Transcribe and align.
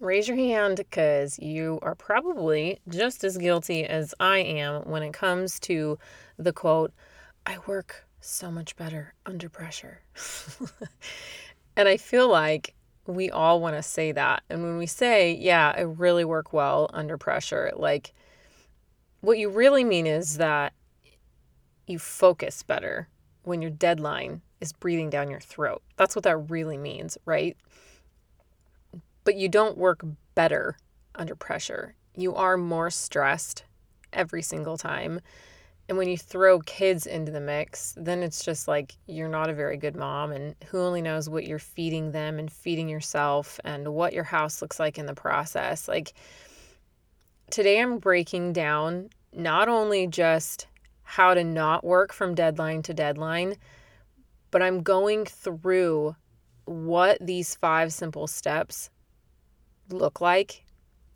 raise 0.00 0.28
your 0.28 0.36
hand 0.36 0.76
because 0.76 1.38
you 1.38 1.78
are 1.82 1.94
probably 1.94 2.78
just 2.88 3.24
as 3.24 3.36
guilty 3.38 3.84
as 3.84 4.14
I 4.20 4.38
am 4.38 4.82
when 4.82 5.02
it 5.02 5.12
comes 5.12 5.58
to 5.60 5.98
the 6.38 6.52
quote, 6.52 6.92
I 7.46 7.58
work 7.66 8.06
so 8.20 8.50
much 8.50 8.76
better 8.76 9.14
under 9.26 9.48
pressure. 9.48 10.02
and 11.76 11.88
I 11.88 11.96
feel 11.96 12.28
like 12.28 12.74
we 13.06 13.30
all 13.30 13.60
want 13.60 13.76
to 13.76 13.82
say 13.82 14.12
that. 14.12 14.42
And 14.50 14.62
when 14.62 14.76
we 14.76 14.86
say, 14.86 15.34
yeah, 15.34 15.72
I 15.76 15.80
really 15.80 16.24
work 16.24 16.52
well 16.52 16.90
under 16.92 17.16
pressure, 17.16 17.72
like 17.74 18.12
what 19.20 19.38
you 19.38 19.48
really 19.48 19.84
mean 19.84 20.06
is 20.06 20.36
that 20.36 20.72
you 21.86 21.98
focus 21.98 22.62
better 22.62 23.08
when 23.44 23.62
your 23.62 23.70
deadline 23.70 24.42
is 24.60 24.72
breathing 24.72 25.10
down 25.10 25.30
your 25.30 25.40
throat. 25.40 25.82
That's 25.96 26.14
what 26.14 26.24
that 26.24 26.36
really 26.36 26.76
means, 26.76 27.16
right? 27.24 27.56
But 29.28 29.36
you 29.36 29.50
don't 29.50 29.76
work 29.76 30.00
better 30.34 30.78
under 31.14 31.34
pressure. 31.34 31.94
You 32.16 32.34
are 32.34 32.56
more 32.56 32.88
stressed 32.88 33.64
every 34.10 34.40
single 34.40 34.78
time. 34.78 35.20
And 35.86 35.98
when 35.98 36.08
you 36.08 36.16
throw 36.16 36.60
kids 36.60 37.06
into 37.06 37.30
the 37.30 37.38
mix, 37.38 37.92
then 37.98 38.22
it's 38.22 38.42
just 38.42 38.68
like 38.68 38.96
you're 39.06 39.28
not 39.28 39.50
a 39.50 39.54
very 39.54 39.76
good 39.76 39.94
mom. 39.94 40.32
And 40.32 40.54
who 40.68 40.80
only 40.80 41.02
knows 41.02 41.28
what 41.28 41.46
you're 41.46 41.58
feeding 41.58 42.10
them 42.12 42.38
and 42.38 42.50
feeding 42.50 42.88
yourself 42.88 43.60
and 43.66 43.88
what 43.88 44.14
your 44.14 44.24
house 44.24 44.62
looks 44.62 44.80
like 44.80 44.96
in 44.96 45.04
the 45.04 45.12
process. 45.12 45.88
Like 45.88 46.14
today, 47.50 47.82
I'm 47.82 47.98
breaking 47.98 48.54
down 48.54 49.10
not 49.34 49.68
only 49.68 50.06
just 50.06 50.68
how 51.02 51.34
to 51.34 51.44
not 51.44 51.84
work 51.84 52.14
from 52.14 52.34
deadline 52.34 52.80
to 52.84 52.94
deadline, 52.94 53.56
but 54.50 54.62
I'm 54.62 54.82
going 54.82 55.26
through 55.26 56.16
what 56.64 57.18
these 57.20 57.56
five 57.56 57.92
simple 57.92 58.26
steps 58.26 58.88
look 59.90 60.20
like 60.20 60.64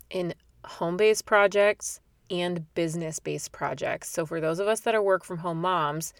in 0.09 0.33
home 0.65 0.97
based 0.97 1.25
projects 1.25 1.99
and 2.29 2.73
business 2.73 3.19
based 3.19 3.51
projects. 3.51 4.09
So, 4.09 4.25
for 4.25 4.39
those 4.39 4.59
of 4.59 4.67
us 4.67 4.81
that 4.81 4.95
are 4.95 5.01
work 5.01 5.23
from 5.23 5.37
home 5.37 5.61
moms, 5.61 6.13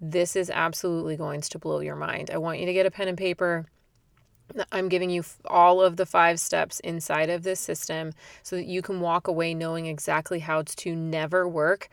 this 0.00 0.36
is 0.36 0.50
absolutely 0.50 1.16
going 1.16 1.40
to 1.40 1.58
blow 1.58 1.80
your 1.80 1.96
mind. 1.96 2.30
I 2.30 2.38
want 2.38 2.58
you 2.58 2.66
to 2.66 2.72
get 2.72 2.86
a 2.86 2.90
pen 2.90 3.08
and 3.08 3.18
paper. 3.18 3.66
I'm 4.70 4.88
giving 4.88 5.08
you 5.08 5.24
all 5.46 5.80
of 5.80 5.96
the 5.96 6.04
five 6.04 6.38
steps 6.38 6.80
inside 6.80 7.30
of 7.30 7.42
this 7.42 7.60
system 7.60 8.12
so 8.42 8.56
that 8.56 8.66
you 8.66 8.82
can 8.82 9.00
walk 9.00 9.26
away 9.26 9.54
knowing 9.54 9.86
exactly 9.86 10.40
how 10.40 10.62
to 10.62 10.94
never 10.94 11.48
work 11.48 11.88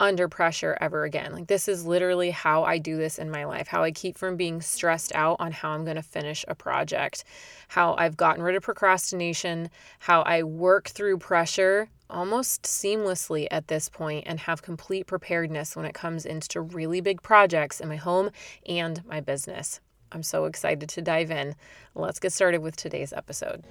under 0.00 0.28
pressure 0.28 0.76
ever 0.80 1.04
again. 1.04 1.32
Like, 1.32 1.46
this 1.46 1.68
is 1.68 1.86
literally 1.86 2.30
how 2.30 2.64
I 2.64 2.78
do 2.78 2.96
this 2.96 3.18
in 3.18 3.30
my 3.30 3.44
life, 3.44 3.68
how 3.68 3.84
I 3.84 3.92
keep 3.92 4.16
from 4.18 4.36
being 4.36 4.60
stressed 4.60 5.14
out 5.14 5.36
on 5.38 5.52
how 5.52 5.70
I'm 5.70 5.84
going 5.84 5.96
to 5.96 6.02
finish 6.02 6.44
a 6.48 6.54
project, 6.54 7.22
how 7.68 7.94
I've 7.96 8.16
gotten 8.16 8.42
rid 8.42 8.56
of 8.56 8.62
procrastination, 8.62 9.70
how 10.00 10.22
I 10.22 10.42
work 10.42 10.88
through 10.88 11.18
pressure 11.18 11.88
almost 12.08 12.64
seamlessly 12.64 13.46
at 13.50 13.68
this 13.68 13.88
point 13.88 14.24
and 14.26 14.40
have 14.40 14.62
complete 14.62 15.06
preparedness 15.06 15.76
when 15.76 15.84
it 15.84 15.94
comes 15.94 16.26
into 16.26 16.60
really 16.60 17.00
big 17.00 17.22
projects 17.22 17.80
in 17.80 17.88
my 17.88 17.96
home 17.96 18.30
and 18.66 19.04
my 19.06 19.20
business. 19.20 19.80
I'm 20.10 20.24
so 20.24 20.46
excited 20.46 20.88
to 20.88 21.02
dive 21.02 21.30
in. 21.30 21.54
Let's 21.94 22.18
get 22.18 22.32
started 22.32 22.62
with 22.62 22.74
today's 22.74 23.12
episode. 23.12 23.62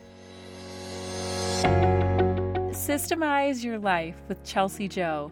Systemize 2.72 3.64
Your 3.64 3.78
Life 3.78 4.16
with 4.30 4.42
Chelsea 4.46 4.88
Joe. 4.88 5.32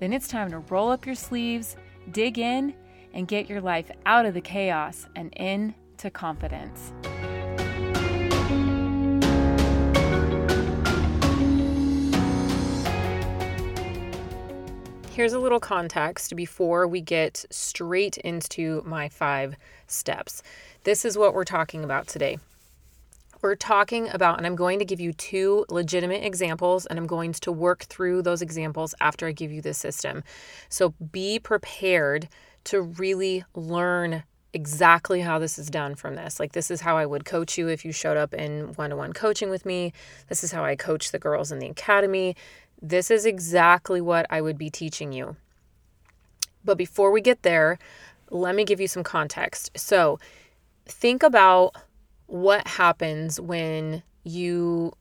then 0.00 0.12
it's 0.12 0.28
time 0.28 0.50
to 0.50 0.58
roll 0.58 0.90
up 0.90 1.06
your 1.06 1.14
sleeves, 1.14 1.76
dig 2.12 2.38
in, 2.38 2.74
and 3.14 3.26
get 3.26 3.48
your 3.48 3.60
life 3.60 3.90
out 4.04 4.26
of 4.26 4.34
the 4.34 4.40
chaos 4.40 5.06
and 5.16 5.32
into 5.34 6.10
confidence. 6.10 6.92
Here's 15.16 15.32
a 15.32 15.38
little 15.38 15.60
context 15.60 16.36
before 16.36 16.86
we 16.86 17.00
get 17.00 17.46
straight 17.48 18.18
into 18.18 18.82
my 18.84 19.08
five 19.08 19.56
steps. 19.86 20.42
This 20.84 21.06
is 21.06 21.16
what 21.16 21.32
we're 21.32 21.44
talking 21.44 21.84
about 21.84 22.06
today. 22.06 22.36
We're 23.42 23.54
talking 23.54 24.08
about, 24.08 24.38
and 24.38 24.46
I'm 24.46 24.56
going 24.56 24.78
to 24.78 24.84
give 24.84 24.98
you 24.98 25.12
two 25.12 25.66
legitimate 25.68 26.24
examples, 26.24 26.86
and 26.86 26.98
I'm 26.98 27.06
going 27.06 27.32
to 27.32 27.52
work 27.52 27.84
through 27.84 28.22
those 28.22 28.42
examples 28.42 28.94
after 29.00 29.26
I 29.26 29.32
give 29.32 29.52
you 29.52 29.60
the 29.60 29.74
system. 29.74 30.24
So 30.68 30.94
be 31.12 31.38
prepared 31.38 32.28
to 32.64 32.80
really 32.80 33.44
learn 33.54 34.24
exactly 34.52 35.20
how 35.20 35.38
this 35.38 35.58
is 35.58 35.68
done 35.68 35.94
from 35.94 36.14
this. 36.14 36.40
Like, 36.40 36.52
this 36.52 36.70
is 36.70 36.80
how 36.80 36.96
I 36.96 37.04
would 37.04 37.26
coach 37.26 37.58
you 37.58 37.68
if 37.68 37.84
you 37.84 37.92
showed 37.92 38.16
up 38.16 38.32
in 38.32 38.72
one 38.74 38.90
to 38.90 38.96
one 38.96 39.12
coaching 39.12 39.50
with 39.50 39.66
me. 39.66 39.92
This 40.28 40.42
is 40.42 40.50
how 40.50 40.64
I 40.64 40.76
coach 40.76 41.12
the 41.12 41.18
girls 41.18 41.52
in 41.52 41.58
the 41.58 41.68
academy. 41.68 42.34
This 42.80 43.10
is 43.10 43.26
exactly 43.26 44.00
what 44.00 44.26
I 44.30 44.40
would 44.40 44.56
be 44.56 44.70
teaching 44.70 45.12
you. 45.12 45.36
But 46.64 46.78
before 46.78 47.10
we 47.10 47.20
get 47.20 47.42
there, 47.42 47.78
let 48.30 48.54
me 48.54 48.64
give 48.64 48.80
you 48.80 48.88
some 48.88 49.04
context. 49.04 49.70
So, 49.76 50.18
think 50.86 51.22
about 51.22 51.76
what 52.26 52.66
happens 52.66 53.40
when 53.40 54.02
you, 54.24 54.92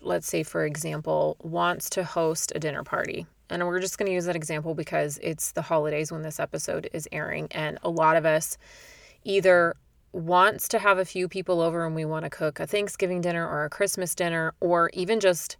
let's 0.00 0.26
say, 0.26 0.42
for 0.42 0.64
example, 0.64 1.36
wants 1.42 1.90
to 1.90 2.04
host 2.04 2.52
a 2.54 2.58
dinner 2.58 2.82
party. 2.82 3.26
And 3.48 3.66
we're 3.66 3.80
just 3.80 3.98
going 3.98 4.06
to 4.06 4.14
use 4.14 4.26
that 4.26 4.36
example 4.36 4.74
because 4.74 5.18
it's 5.22 5.52
the 5.52 5.62
holidays 5.62 6.12
when 6.12 6.22
this 6.22 6.38
episode 6.38 6.88
is 6.92 7.08
airing. 7.10 7.48
And 7.50 7.78
a 7.82 7.90
lot 7.90 8.16
of 8.16 8.24
us 8.24 8.56
either 9.24 9.74
wants 10.12 10.68
to 10.68 10.78
have 10.78 10.98
a 10.98 11.04
few 11.04 11.28
people 11.28 11.60
over 11.60 11.84
and 11.84 11.94
we 11.94 12.04
want 12.04 12.24
to 12.24 12.30
cook 12.30 12.60
a 12.60 12.66
Thanksgiving 12.66 13.20
dinner 13.20 13.46
or 13.46 13.64
a 13.64 13.70
Christmas 13.70 14.14
dinner, 14.14 14.54
or 14.60 14.90
even 14.92 15.20
just 15.20 15.56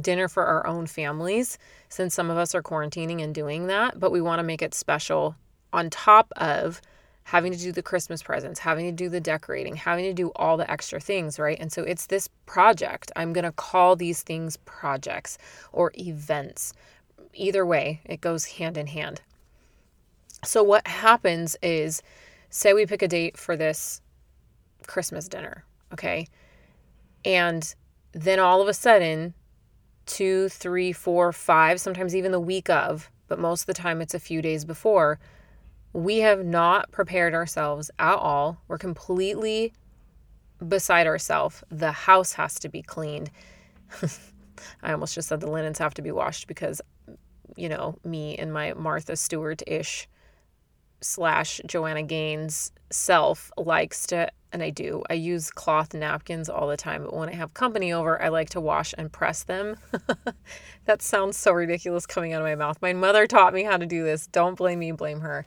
dinner 0.00 0.28
for 0.28 0.44
our 0.44 0.66
own 0.66 0.86
families 0.86 1.58
since 1.88 2.14
some 2.14 2.30
of 2.30 2.36
us 2.36 2.54
are 2.54 2.62
quarantining 2.62 3.22
and 3.22 3.34
doing 3.34 3.66
that, 3.66 3.98
but 3.98 4.12
we 4.12 4.20
want 4.20 4.38
to 4.38 4.42
make 4.42 4.62
it 4.62 4.74
special 4.74 5.36
on 5.72 5.90
top 5.90 6.32
of 6.36 6.80
having 7.26 7.50
to 7.50 7.58
do 7.58 7.72
the 7.72 7.82
Christmas 7.82 8.22
presents, 8.22 8.60
having 8.60 8.86
to 8.86 8.92
do 8.92 9.08
the 9.08 9.20
decorating, 9.20 9.74
having 9.74 10.04
to 10.04 10.14
do 10.14 10.30
all 10.36 10.56
the 10.56 10.70
extra 10.70 11.00
things, 11.00 11.40
right? 11.40 11.58
And 11.58 11.72
so 11.72 11.82
it's 11.82 12.06
this 12.06 12.28
project. 12.46 13.10
I'm 13.16 13.32
going 13.32 13.44
to 13.44 13.50
call 13.50 13.96
these 13.96 14.22
things 14.22 14.58
projects 14.58 15.36
or 15.72 15.90
events. 15.98 16.72
Either 17.34 17.66
way, 17.66 18.00
it 18.04 18.20
goes 18.20 18.44
hand 18.44 18.78
in 18.78 18.86
hand. 18.86 19.22
So 20.44 20.62
what 20.62 20.86
happens 20.86 21.56
is 21.64 22.00
say 22.48 22.72
we 22.72 22.86
pick 22.86 23.02
a 23.02 23.08
date 23.08 23.36
for 23.36 23.56
this 23.56 24.00
Christmas 24.86 25.26
dinner, 25.26 25.64
okay? 25.92 26.28
And 27.24 27.74
then 28.12 28.38
all 28.38 28.62
of 28.62 28.68
a 28.68 28.72
sudden, 28.72 29.34
two, 30.06 30.48
three, 30.48 30.92
four, 30.92 31.32
five, 31.32 31.80
sometimes 31.80 32.14
even 32.14 32.30
the 32.30 32.38
week 32.38 32.70
of, 32.70 33.10
but 33.26 33.40
most 33.40 33.62
of 33.62 33.66
the 33.66 33.74
time 33.74 34.00
it's 34.00 34.14
a 34.14 34.20
few 34.20 34.40
days 34.40 34.64
before, 34.64 35.18
we 35.96 36.18
have 36.18 36.44
not 36.44 36.92
prepared 36.92 37.32
ourselves 37.32 37.90
at 37.98 38.16
all. 38.16 38.60
We're 38.68 38.76
completely 38.76 39.72
beside 40.68 41.06
ourselves. 41.06 41.64
The 41.70 41.90
house 41.90 42.34
has 42.34 42.58
to 42.58 42.68
be 42.68 42.82
cleaned. 42.82 43.30
I 44.82 44.92
almost 44.92 45.14
just 45.14 45.28
said 45.28 45.40
the 45.40 45.50
linens 45.50 45.78
have 45.78 45.94
to 45.94 46.02
be 46.02 46.10
washed 46.10 46.48
because, 46.48 46.82
you 47.56 47.70
know, 47.70 47.96
me 48.04 48.36
and 48.36 48.52
my 48.52 48.74
Martha 48.74 49.16
Stewart 49.16 49.62
ish 49.66 50.06
slash 51.00 51.62
Joanna 51.66 52.02
Gaines 52.02 52.72
self 52.90 53.50
likes 53.56 54.06
to 54.08 54.28
and 54.56 54.62
I 54.62 54.70
do. 54.70 55.02
I 55.10 55.12
use 55.14 55.50
cloth 55.50 55.92
napkins 55.92 56.48
all 56.48 56.66
the 56.66 56.78
time, 56.78 57.04
but 57.04 57.14
when 57.14 57.28
I 57.28 57.34
have 57.34 57.52
company 57.52 57.92
over, 57.92 58.20
I 58.20 58.28
like 58.28 58.48
to 58.50 58.60
wash 58.60 58.94
and 58.96 59.12
press 59.12 59.42
them. 59.42 59.76
that 60.86 61.02
sounds 61.02 61.36
so 61.36 61.52
ridiculous 61.52 62.06
coming 62.06 62.32
out 62.32 62.40
of 62.40 62.46
my 62.46 62.54
mouth. 62.54 62.78
My 62.80 62.94
mother 62.94 63.26
taught 63.26 63.52
me 63.52 63.64
how 63.64 63.76
to 63.76 63.84
do 63.84 64.02
this. 64.02 64.28
Don't 64.28 64.56
blame 64.56 64.78
me, 64.78 64.92
blame 64.92 65.20
her. 65.20 65.44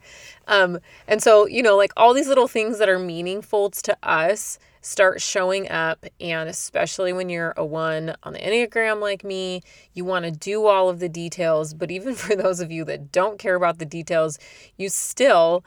Um, 0.48 0.78
and 1.08 1.24
so, 1.24 1.48
you 1.48 1.64
know, 1.64 1.76
like 1.76 1.92
all 1.98 2.14
these 2.14 2.28
little 2.28 2.48
things 2.48 2.78
that 2.78 2.88
are 2.88 3.00
meaningful 3.00 3.72
to 3.72 3.98
us 4.04 4.60
start 4.82 5.22
showing 5.22 5.70
up. 5.72 6.06
And 6.22 6.48
especially 6.48 7.12
when 7.12 7.30
you're 7.30 7.56
a 7.58 7.66
one 7.66 8.16
on 8.22 8.34
the 8.34 8.40
Enneagram 8.40 9.02
like 9.02 9.24
me, 9.24 9.64
you 9.94 10.06
want 10.06 10.26
to 10.26 10.32
do 10.32 10.68
all 10.68 10.88
of 10.88 11.00
the 11.00 11.10
details. 11.10 11.74
But 11.74 11.90
even 11.90 12.14
for 12.16 12.36
those 12.36 12.60
of 12.60 12.72
you 12.72 12.86
that 12.86 13.12
don't 13.12 13.40
care 13.40 13.56
about 13.56 13.80
the 13.80 13.86
details, 13.86 14.38
you 14.78 14.88
still 14.88 15.66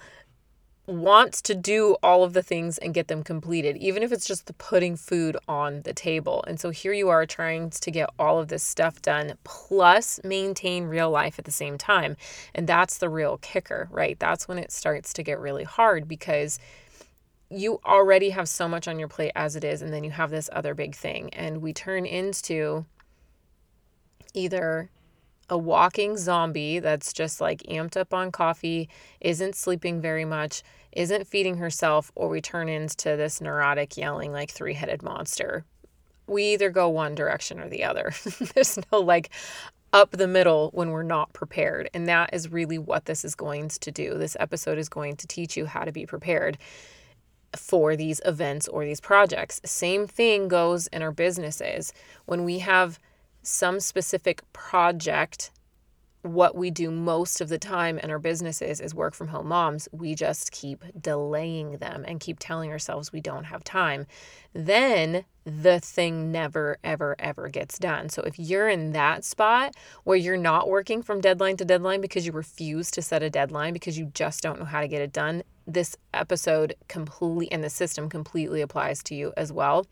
wants 0.87 1.40
to 1.43 1.55
do 1.55 1.96
all 2.02 2.25
of 2.25 2.32
the 2.32 2.43
things 2.43 2.76
and 2.79 2.93
get 2.93 3.06
them 3.06 3.23
completed, 3.23 3.76
even 3.76 4.02
if 4.02 4.11
it's 4.11 4.26
just 4.26 4.46
the 4.46 4.52
putting 4.55 4.96
food 4.96 5.37
on 5.46 5.82
the 5.82 5.93
table. 5.93 6.44
And 6.49 6.58
so 6.58 6.70
here 6.70 6.93
you 6.93 7.08
are 7.08 7.25
trying 7.25 7.70
to 7.70 7.90
get 7.90 8.11
all 8.19 8.40
of 8.40 8.49
this 8.49 8.64
stuff 8.64 9.00
done, 9.00 9.34
plus 9.44 10.19
maintain 10.25 10.84
real 10.84 11.11
life 11.11 11.38
at 11.38 11.44
the 11.44 11.52
same 11.52 11.79
time. 11.79 12.17
And 12.55 12.67
that's 12.67 12.99
the 12.99 13.08
real 13.08 13.38
kicker, 13.38 13.88
right? 13.93 14.19
That's 14.19 14.49
when 14.49 14.58
it 14.58 14.73
starts 14.73 15.12
to 15.14 15.23
get 15.23 15.38
really 15.38 15.64
hard 15.64 16.08
because 16.08 16.58
you 17.49 17.81
already 17.84 18.31
have 18.31 18.49
so 18.49 18.67
much 18.67 18.88
on 18.88 18.99
your 18.99 19.08
plate 19.08 19.32
as 19.37 19.55
it 19.55 19.62
is, 19.62 19.82
and 19.82 19.93
then 19.93 20.02
you 20.02 20.11
have 20.11 20.31
this 20.31 20.50
other 20.52 20.75
big 20.75 20.96
thing. 20.96 21.32
And 21.34 21.62
we 21.62 21.73
turn 21.73 22.06
into 22.06 22.87
either 24.34 24.90
a 25.52 25.58
walking 25.58 26.16
zombie 26.16 26.78
that's 26.78 27.12
just 27.12 27.38
like 27.38 27.62
amped 27.64 27.94
up 27.94 28.14
on 28.14 28.32
coffee, 28.32 28.88
isn't 29.20 29.54
sleeping 29.54 30.00
very 30.00 30.25
much, 30.25 30.62
isn't 30.93 31.26
feeding 31.26 31.58
herself, 31.58 32.10
or 32.14 32.31
we 32.31 32.40
turn 32.40 32.70
into 32.70 33.16
this 33.19 33.38
neurotic, 33.38 33.99
yelling 33.99 34.32
like 34.32 34.50
three 34.50 34.72
headed 34.72 35.02
monster. 35.02 35.66
We 36.26 36.54
either 36.54 36.70
go 36.70 36.88
one 36.88 37.14
direction 37.14 37.60
or 37.60 37.69
the 37.69 37.84
other. 37.84 38.14
There's 38.54 38.78
no 38.90 39.00
like 39.00 39.28
up 39.93 40.12
the 40.12 40.26
middle 40.26 40.70
when 40.72 40.88
we're 40.88 41.02
not 41.02 41.34
prepared. 41.34 41.90
And 41.93 42.08
that 42.08 42.31
is 42.32 42.50
really 42.50 42.78
what 42.78 43.05
this 43.05 43.22
is 43.22 43.34
going 43.34 43.69
to 43.69 43.93
do. 43.93 44.16
This 44.16 44.38
episode 44.40 44.78
is 44.78 44.88
going 44.88 45.16
to 45.16 45.26
teach 45.26 45.55
you 45.55 45.66
how 45.66 45.84
to 45.84 45.93
be 45.93 46.06
prepared 46.06 46.56
for 47.55 47.94
these 47.94 48.22
events 48.25 48.69
or 48.69 48.87
these 48.87 49.02
projects. 49.02 49.60
Same 49.66 50.06
thing 50.06 50.48
goes 50.48 50.87
in 50.87 51.02
our 51.02 51.12
businesses. 51.12 51.93
When 52.25 52.43
we 52.44 52.60
have 52.60 52.98
some 53.42 53.80
specific 53.80 54.42
project 54.52 55.50
what 56.22 56.54
we 56.54 56.70
do 56.70 56.90
most 56.90 57.40
of 57.40 57.48
the 57.48 57.58
time 57.58 57.98
in 57.98 58.10
our 58.10 58.18
businesses 58.18 58.80
is 58.80 58.94
work 58.94 59.14
from 59.14 59.28
home 59.28 59.48
moms, 59.48 59.88
we 59.90 60.14
just 60.14 60.52
keep 60.52 60.84
delaying 61.00 61.78
them 61.78 62.04
and 62.06 62.20
keep 62.20 62.38
telling 62.38 62.70
ourselves 62.70 63.12
we 63.12 63.20
don't 63.20 63.44
have 63.44 63.64
time. 63.64 64.06
Then 64.52 65.24
the 65.44 65.80
thing 65.80 66.30
never, 66.30 66.78
ever, 66.84 67.16
ever 67.18 67.48
gets 67.48 67.78
done. 67.78 68.08
So 68.08 68.22
if 68.22 68.38
you're 68.38 68.68
in 68.68 68.92
that 68.92 69.24
spot 69.24 69.74
where 70.04 70.16
you're 70.16 70.36
not 70.36 70.68
working 70.68 71.02
from 71.02 71.20
deadline 71.20 71.56
to 71.56 71.64
deadline 71.64 72.00
because 72.00 72.24
you 72.24 72.32
refuse 72.32 72.90
to 72.92 73.02
set 73.02 73.24
a 73.24 73.30
deadline 73.30 73.72
because 73.72 73.98
you 73.98 74.06
just 74.14 74.42
don't 74.42 74.60
know 74.60 74.64
how 74.64 74.80
to 74.80 74.88
get 74.88 75.02
it 75.02 75.12
done, 75.12 75.42
this 75.66 75.96
episode 76.14 76.76
completely 76.86 77.50
and 77.50 77.64
the 77.64 77.70
system 77.70 78.08
completely 78.08 78.60
applies 78.60 79.02
to 79.04 79.16
you 79.16 79.32
as 79.36 79.52
well. 79.52 79.86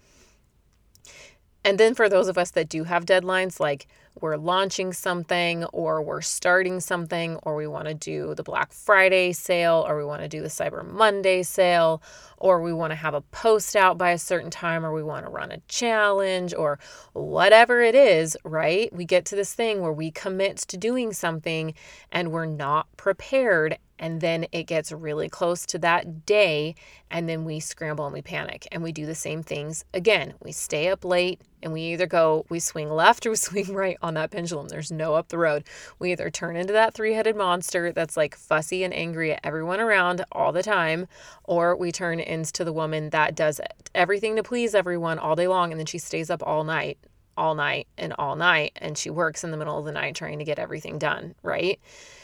And 1.64 1.78
then 1.78 1.94
for 1.94 2.08
those 2.08 2.28
of 2.28 2.38
us 2.38 2.52
that 2.52 2.68
do 2.68 2.84
have 2.84 3.04
deadlines, 3.04 3.60
like 3.60 3.86
we're 4.20 4.36
launching 4.36 4.92
something 4.92 5.64
or 5.66 6.02
we're 6.02 6.22
starting 6.22 6.80
something 6.80 7.36
or 7.42 7.54
we 7.54 7.66
want 7.66 7.86
to 7.86 7.94
do 7.94 8.34
the 8.34 8.42
Black 8.42 8.72
Friday 8.72 9.32
sale 9.32 9.84
or 9.86 9.96
we 9.96 10.04
want 10.04 10.22
to 10.22 10.28
do 10.28 10.40
the 10.40 10.48
Cyber 10.48 10.86
Monday 10.86 11.42
sale 11.42 12.02
or 12.38 12.62
we 12.62 12.72
want 12.72 12.92
to 12.92 12.96
have 12.96 13.14
a 13.14 13.20
post 13.20 13.76
out 13.76 13.98
by 13.98 14.10
a 14.10 14.18
certain 14.18 14.50
time 14.50 14.84
or 14.84 14.92
we 14.92 15.02
want 15.02 15.26
to 15.26 15.30
run 15.30 15.52
a 15.52 15.58
challenge 15.68 16.54
or 16.54 16.78
whatever 17.12 17.82
it 17.82 17.94
is, 17.94 18.36
right? 18.42 18.92
We 18.92 19.04
get 19.04 19.26
to 19.26 19.36
this 19.36 19.54
thing 19.54 19.82
where 19.82 19.92
we 19.92 20.10
commit 20.10 20.58
to 20.58 20.78
doing 20.78 21.12
something 21.12 21.74
and 22.10 22.32
we're 22.32 22.46
not 22.46 22.86
prepared 22.96 23.76
and 24.00 24.22
then 24.22 24.46
it 24.50 24.64
gets 24.64 24.90
really 24.90 25.28
close 25.28 25.66
to 25.66 25.78
that 25.78 26.24
day 26.24 26.74
and 27.10 27.28
then 27.28 27.44
we 27.44 27.60
scramble 27.60 28.06
and 28.06 28.14
we 28.14 28.22
panic 28.22 28.66
and 28.72 28.82
we 28.82 28.90
do 28.90 29.04
the 29.04 29.14
same 29.14 29.42
things 29.42 29.84
again. 29.92 30.34
We 30.42 30.52
stay 30.52 30.88
up 30.88 31.04
late 31.04 31.42
and 31.62 31.70
we 31.72 31.82
either 31.82 32.06
go 32.06 32.46
we 32.48 32.58
swing 32.60 32.90
left 32.90 33.26
or 33.26 33.30
we 33.30 33.36
swing 33.36 33.74
right 33.74 33.98
on 34.02 34.14
that 34.14 34.30
pendulum. 34.30 34.68
There's 34.68 34.90
no 34.90 35.14
up 35.14 35.28
the 35.28 35.38
road. 35.38 35.64
We 35.98 36.12
either 36.12 36.30
turn 36.30 36.56
into 36.56 36.72
that 36.72 36.94
three-headed 36.94 37.36
monster 37.36 37.92
that's 37.92 38.16
like 38.16 38.34
fussy 38.34 38.82
and 38.82 38.94
angry 38.94 39.34
at 39.34 39.40
everyone 39.44 39.80
around 39.80 40.24
all 40.32 40.50
the 40.50 40.62
time 40.62 41.06
or 41.44 41.76
we 41.76 41.92
turn 41.92 42.20
into 42.20 42.64
the 42.64 42.72
woman 42.72 43.10
that 43.10 43.34
does 43.34 43.60
everything 43.94 44.34
to 44.36 44.42
please 44.42 44.74
everyone 44.74 45.18
all 45.18 45.36
day 45.36 45.46
long 45.46 45.72
and 45.72 45.78
then 45.78 45.86
she 45.86 45.98
stays 45.98 46.30
up 46.30 46.42
all 46.42 46.64
night 46.64 46.96
all 47.36 47.54
night 47.54 47.86
and 47.98 48.14
all 48.18 48.34
night 48.34 48.72
and 48.76 48.96
she 48.96 49.10
works 49.10 49.44
in 49.44 49.50
the 49.50 49.56
middle 49.58 49.78
of 49.78 49.84
the 49.84 49.92
night 49.92 50.14
trying 50.14 50.38
to 50.38 50.44
get 50.44 50.58
everything 50.58 50.98
done 50.98 51.34
right? 51.42 51.78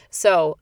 So 0.08 0.56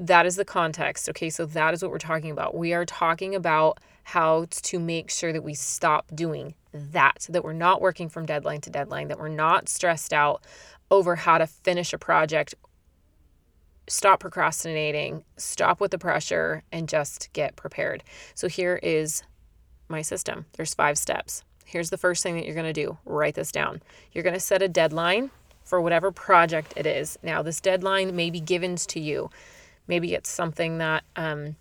that 0.00 0.24
is 0.24 0.36
the 0.36 0.44
context. 0.46 1.08
Okay, 1.10 1.28
so 1.28 1.44
that 1.44 1.74
is 1.74 1.82
what 1.82 1.90
we're 1.90 1.98
talking 1.98 2.30
about. 2.30 2.56
We 2.56 2.72
are 2.72 2.86
talking 2.86 3.34
about 3.34 3.78
how 4.02 4.46
to 4.50 4.78
make 4.80 5.10
sure 5.10 5.32
that 5.32 5.44
we 5.44 5.52
stop 5.54 6.06
doing 6.14 6.54
that, 6.72 7.26
that 7.28 7.44
we're 7.44 7.52
not 7.52 7.82
working 7.82 8.08
from 8.08 8.24
deadline 8.24 8.62
to 8.62 8.70
deadline, 8.70 9.08
that 9.08 9.18
we're 9.18 9.28
not 9.28 9.68
stressed 9.68 10.12
out 10.12 10.42
over 10.90 11.16
how 11.16 11.36
to 11.36 11.46
finish 11.46 11.92
a 11.92 11.98
project. 11.98 12.54
Stop 13.88 14.20
procrastinating, 14.20 15.24
stop 15.36 15.80
with 15.80 15.90
the 15.90 15.98
pressure, 15.98 16.62
and 16.72 16.88
just 16.88 17.28
get 17.34 17.56
prepared. 17.56 18.02
So, 18.34 18.48
here 18.48 18.80
is 18.82 19.22
my 19.88 20.00
system 20.00 20.46
there's 20.54 20.72
five 20.72 20.96
steps. 20.96 21.44
Here's 21.66 21.90
the 21.90 21.98
first 21.98 22.22
thing 22.22 22.36
that 22.36 22.46
you're 22.46 22.54
going 22.54 22.72
to 22.72 22.72
do 22.72 22.96
write 23.04 23.34
this 23.34 23.52
down. 23.52 23.82
You're 24.12 24.24
going 24.24 24.34
to 24.34 24.40
set 24.40 24.62
a 24.62 24.68
deadline 24.68 25.30
for 25.62 25.80
whatever 25.80 26.10
project 26.10 26.72
it 26.76 26.86
is. 26.86 27.18
Now, 27.22 27.42
this 27.42 27.60
deadline 27.60 28.16
may 28.16 28.30
be 28.30 28.40
given 28.40 28.76
to 28.76 28.98
you. 28.98 29.30
Maybe 29.86 30.14
it's 30.14 30.28
something 30.28 30.78
that, 30.78 31.04
um, 31.16 31.56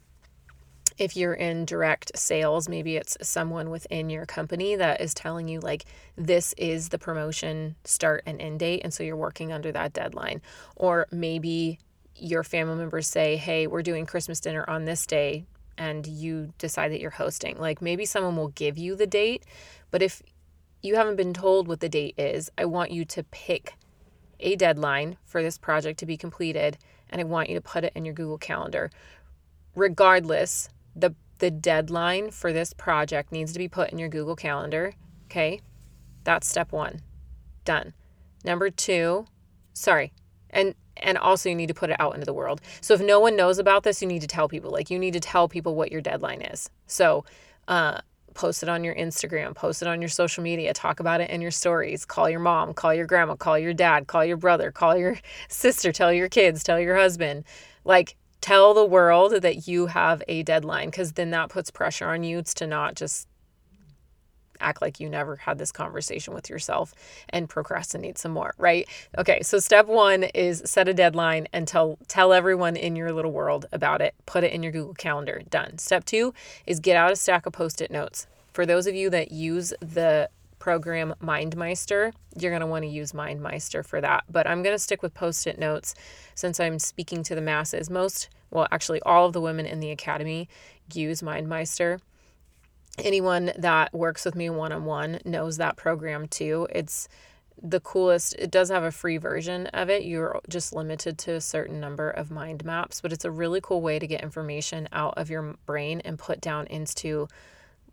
if 0.98 1.16
you're 1.16 1.33
in 1.33 1.63
direct 1.63 2.12
sales, 2.16 2.68
maybe 2.68 2.98
it's 2.98 3.18
someone 3.21 3.69
within 3.69 4.10
your 4.10 4.25
company 4.25 4.75
that 4.75 5.00
is 5.00 5.13
telling 5.13 5.48
you, 5.48 5.62
like, 5.62 5.86
this 6.18 6.54
is 6.57 6.89
the 6.89 7.00
promotion 7.00 7.75
start 7.86 8.21
and 8.25 8.42
end 8.42 8.60
date. 8.60 8.81
And 8.83 8.94
so 8.94 9.04
you're 9.04 9.16
working 9.16 9.54
under 9.54 9.71
that 9.71 9.94
deadline. 9.94 10.42
Or 10.75 11.07
maybe 11.10 11.80
your 12.16 12.44
family 12.44 12.75
members 12.75 13.07
say, 13.07 13.38
hey, 13.38 13.66
we're 13.66 13.81
doing 13.81 14.06
Christmas 14.06 14.42
dinner 14.42 14.69
on 14.69 14.83
this 14.83 15.06
day. 15.06 15.45
And 15.77 16.06
you 16.06 16.54
decide 16.57 16.92
that 16.92 17.00
you're 17.00 17.12
hosting. 17.12 17.57
Like, 17.57 17.81
maybe 17.81 18.06
someone 18.06 18.36
will 18.36 18.50
give 18.50 18.77
you 18.77 18.98
the 18.98 19.07
date. 19.07 19.45
But 19.92 20.01
if 20.01 20.21
you 20.81 20.95
haven't 20.95 21.16
been 21.16 21.33
told 21.33 21.69
what 21.69 21.80
the 21.80 21.88
date 21.88 22.16
is, 22.18 22.51
I 22.57 22.66
want 22.66 22.92
you 22.92 23.06
to 23.06 23.24
pick 23.24 23.75
a 24.42 24.57
deadline 24.57 25.16
for 25.25 25.42
this 25.42 25.57
project 25.57 25.98
to 26.00 26.06
be 26.06 26.18
completed 26.18 26.77
and 27.09 27.21
I 27.21 27.23
want 27.23 27.50
you 27.50 27.56
to 27.56 27.61
put 27.61 27.83
it 27.83 27.94
in 27.95 28.06
your 28.06 28.13
Google 28.13 28.38
Calendar. 28.38 28.89
Regardless, 29.75 30.69
the 30.95 31.15
the 31.39 31.51
deadline 31.51 32.31
for 32.31 32.51
this 32.51 32.73
project 32.73 33.31
needs 33.31 33.53
to 33.53 33.59
be 33.59 33.67
put 33.67 33.91
in 33.91 33.97
your 33.97 34.09
Google 34.09 34.35
Calendar, 34.35 34.94
okay? 35.25 35.61
That's 36.25 36.47
step 36.47 36.71
1. 36.71 37.01
Done. 37.63 37.94
Number 38.44 38.69
2, 38.69 39.25
sorry. 39.73 40.11
And 40.50 40.75
and 40.97 41.17
also 41.17 41.47
you 41.47 41.56
need 41.56 41.67
to 41.67 41.73
put 41.73 41.89
it 41.89 41.95
out 42.00 42.13
into 42.13 42.25
the 42.25 42.33
world. 42.33 42.59
So 42.81 42.94
if 42.94 43.01
no 43.01 43.21
one 43.21 43.38
knows 43.38 43.57
about 43.57 43.83
this, 43.83 44.01
you 44.01 44.07
need 44.07 44.21
to 44.21 44.27
tell 44.27 44.50
people. 44.50 44.69
Like 44.69 44.89
you 44.89 45.00
need 45.00 45.13
to 45.13 45.19
tell 45.19 45.47
people 45.47 45.75
what 45.75 45.91
your 45.91 46.01
deadline 46.01 46.41
is. 46.41 46.69
So, 46.88 47.23
uh 47.67 48.01
post 48.39 48.63
it 48.63 48.69
on 48.69 48.86
your 48.86 48.95
Instagram, 48.95 49.53
post 49.53 49.81
it 49.81 49.88
on 49.89 50.01
your 50.01 50.07
social 50.07 50.41
media, 50.41 50.74
talk 50.74 51.01
about 51.01 51.19
it 51.19 51.30
in 51.30 51.41
your 51.41 51.51
stories, 51.51 52.06
call 52.06 52.30
your 52.30 52.39
mom, 52.39 52.74
call 52.74 52.94
your 52.94 53.06
grandma, 53.06 53.36
call 53.36 53.59
your 53.59 53.73
dad, 53.73 54.07
call 54.07 54.23
your 54.23 54.37
brother, 54.37 54.71
call 54.71 54.95
your 54.95 55.18
sister, 55.49 55.92
tell 55.92 56.14
your 56.14 56.30
kids, 56.30 56.64
tell 56.64 56.80
your 56.80 56.95
husband. 56.95 57.44
Like, 57.83 58.16
tell 58.40 58.73
the 58.73 58.85
world 58.85 59.42
that 59.42 59.68
you 59.68 59.87
have 59.87 60.23
a 60.30 60.44
deadline 60.44 60.90
because 60.90 61.11
then 61.11 61.31
that 61.31 61.49
puts 61.49 61.69
pressure 61.69 62.07
on 62.07 62.23
you 62.23 62.42
to 62.42 62.66
not 62.66 62.95
just 62.95 63.28
act 64.59 64.81
like 64.81 64.99
you 64.99 65.09
never 65.09 65.35
had 65.37 65.57
this 65.57 65.71
conversation 65.71 66.33
with 66.33 66.49
yourself 66.49 66.94
and 67.30 67.49
procrastinate 67.49 68.18
some 68.18 68.31
more, 68.31 68.54
right? 68.57 68.87
Okay, 69.18 69.42
so 69.42 69.59
step 69.59 69.87
1 69.87 70.23
is 70.23 70.61
set 70.66 70.87
a 70.87 70.94
deadline 70.94 71.47
and 71.54 71.68
tell 71.68 71.97
tell 72.07 72.33
everyone 72.33 72.75
in 72.75 72.95
your 72.95 73.11
little 73.11 73.31
world 73.31 73.66
about 73.71 74.01
it. 74.01 74.16
Put 74.25 74.44
it 74.44 74.51
in 74.51 74.63
your 74.63 74.71
Google 74.71 74.94
Calendar. 74.94 75.42
Done. 75.49 75.78
Step 75.78 76.06
2 76.06 76.33
is 76.66 76.80
get 76.80 76.95
out 76.95 77.11
a 77.11 77.16
stack 77.16 77.45
of 77.45 77.54
post-it 77.54 77.92
notes. 77.92 78.28
For 78.54 78.66
those 78.66 78.87
of 78.87 78.95
you 78.95 79.09
that 79.11 79.31
use 79.31 79.73
the 79.80 80.30
program 80.59 81.16
MindMeister, 81.23 82.11
you're 82.37 82.51
going 82.51 82.61
to 82.61 82.68
want 82.68 82.83
to 82.83 82.89
use 82.89 83.13
MindMeister 83.13 83.85
for 83.85 84.01
that. 84.01 84.25
But 84.30 84.47
I'm 84.47 84.61
going 84.61 84.75
to 84.75 84.80
stick 84.80 85.01
with 85.01 85.13
post 85.13 85.47
it 85.47 85.57
notes 85.57 85.95
since 86.35 86.59
I'm 86.59 86.80
speaking 86.80 87.23
to 87.23 87.35
the 87.35 87.42
masses. 87.42 87.89
Most, 87.89 88.30
well, 88.51 88.68
actually, 88.71 89.01
all 89.04 89.25
of 89.25 89.33
the 89.33 89.42
women 89.42 89.66
in 89.66 89.80
the 89.80 89.92
academy 89.92 90.49
use 90.94 91.21
MindMeister 91.21 91.99
anyone 93.03 93.51
that 93.57 93.94
works 93.94 94.25
with 94.25 94.35
me 94.35 94.49
one 94.49 94.71
on 94.71 94.85
one 94.85 95.19
knows 95.25 95.57
that 95.57 95.77
program 95.77 96.27
too. 96.27 96.68
It's 96.71 97.07
the 97.61 97.79
coolest. 97.79 98.35
It 98.35 98.51
does 98.51 98.69
have 98.69 98.83
a 98.83 98.91
free 98.91 99.18
version 99.18 99.68
of 99.68 99.89
it. 99.89 100.03
You're 100.03 100.39
just 100.47 100.73
limited 100.73 101.18
to 101.19 101.33
a 101.33 101.41
certain 101.41 101.79
number 101.79 102.09
of 102.09 102.31
mind 102.31 102.63
maps, 102.63 103.01
but 103.01 103.11
it's 103.11 103.25
a 103.25 103.31
really 103.31 103.61
cool 103.61 103.81
way 103.81 103.99
to 103.99 104.07
get 104.07 104.21
information 104.21 104.87
out 104.91 105.15
of 105.18 105.29
your 105.29 105.56
brain 105.65 106.01
and 106.06 106.18
put 106.18 106.41
down 106.41 106.68
into 106.68 107.27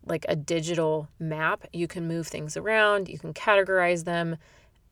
like 0.04 0.25
a 0.28 0.36
digital 0.36 1.08
map. 1.18 1.66
You 1.72 1.88
can 1.88 2.06
move 2.06 2.28
things 2.28 2.56
around, 2.56 3.08
you 3.08 3.18
can 3.18 3.34
categorize 3.34 4.04
them. 4.04 4.36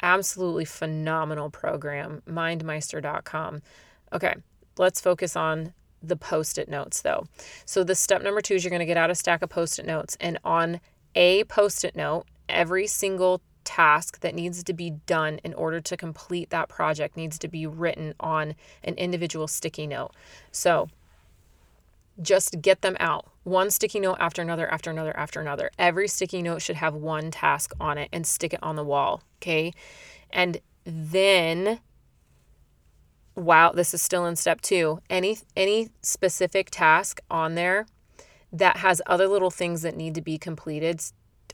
Absolutely 0.02 0.64
phenomenal 0.64 1.50
program, 1.50 2.22
mindmeister.com. 2.28 3.62
Okay, 4.12 4.34
let's 4.76 5.00
focus 5.00 5.36
on 5.36 5.72
the 6.08 6.16
post 6.16 6.58
it 6.58 6.68
notes 6.68 7.02
though. 7.02 7.26
So, 7.64 7.84
the 7.84 7.94
step 7.94 8.22
number 8.22 8.40
two 8.40 8.54
is 8.54 8.64
you're 8.64 8.70
going 8.70 8.80
to 8.80 8.86
get 8.86 8.96
out 8.96 9.10
a 9.10 9.14
stack 9.14 9.42
of 9.42 9.50
post 9.50 9.78
it 9.78 9.86
notes, 9.86 10.16
and 10.20 10.38
on 10.44 10.80
a 11.14 11.44
post 11.44 11.84
it 11.84 11.96
note, 11.96 12.24
every 12.48 12.86
single 12.86 13.40
task 13.64 14.20
that 14.20 14.34
needs 14.34 14.62
to 14.62 14.72
be 14.72 14.90
done 15.06 15.40
in 15.42 15.54
order 15.54 15.80
to 15.80 15.96
complete 15.96 16.50
that 16.50 16.68
project 16.68 17.16
needs 17.16 17.38
to 17.38 17.48
be 17.48 17.66
written 17.66 18.14
on 18.20 18.54
an 18.82 18.94
individual 18.94 19.48
sticky 19.48 19.86
note. 19.86 20.12
So, 20.52 20.88
just 22.22 22.60
get 22.60 22.82
them 22.82 22.96
out. 23.00 23.26
One 23.42 23.70
sticky 23.70 24.00
note 24.00 24.18
after 24.20 24.40
another, 24.40 24.70
after 24.70 24.90
another, 24.90 25.16
after 25.16 25.40
another. 25.40 25.70
Every 25.78 26.08
sticky 26.08 26.42
note 26.42 26.62
should 26.62 26.76
have 26.76 26.94
one 26.94 27.30
task 27.30 27.72
on 27.80 27.98
it 27.98 28.08
and 28.12 28.26
stick 28.26 28.54
it 28.54 28.62
on 28.62 28.76
the 28.76 28.84
wall. 28.84 29.22
Okay. 29.38 29.72
And 30.30 30.60
then 30.84 31.80
wow, 33.34 33.72
this 33.72 33.94
is 33.94 34.02
still 34.02 34.26
in 34.26 34.36
step 34.36 34.60
two. 34.60 35.00
Any 35.10 35.38
any 35.56 35.90
specific 36.02 36.70
task 36.70 37.20
on 37.30 37.54
there 37.54 37.86
that 38.52 38.78
has 38.78 39.02
other 39.06 39.26
little 39.26 39.50
things 39.50 39.82
that 39.82 39.96
need 39.96 40.14
to 40.14 40.22
be 40.22 40.38
completed 40.38 41.02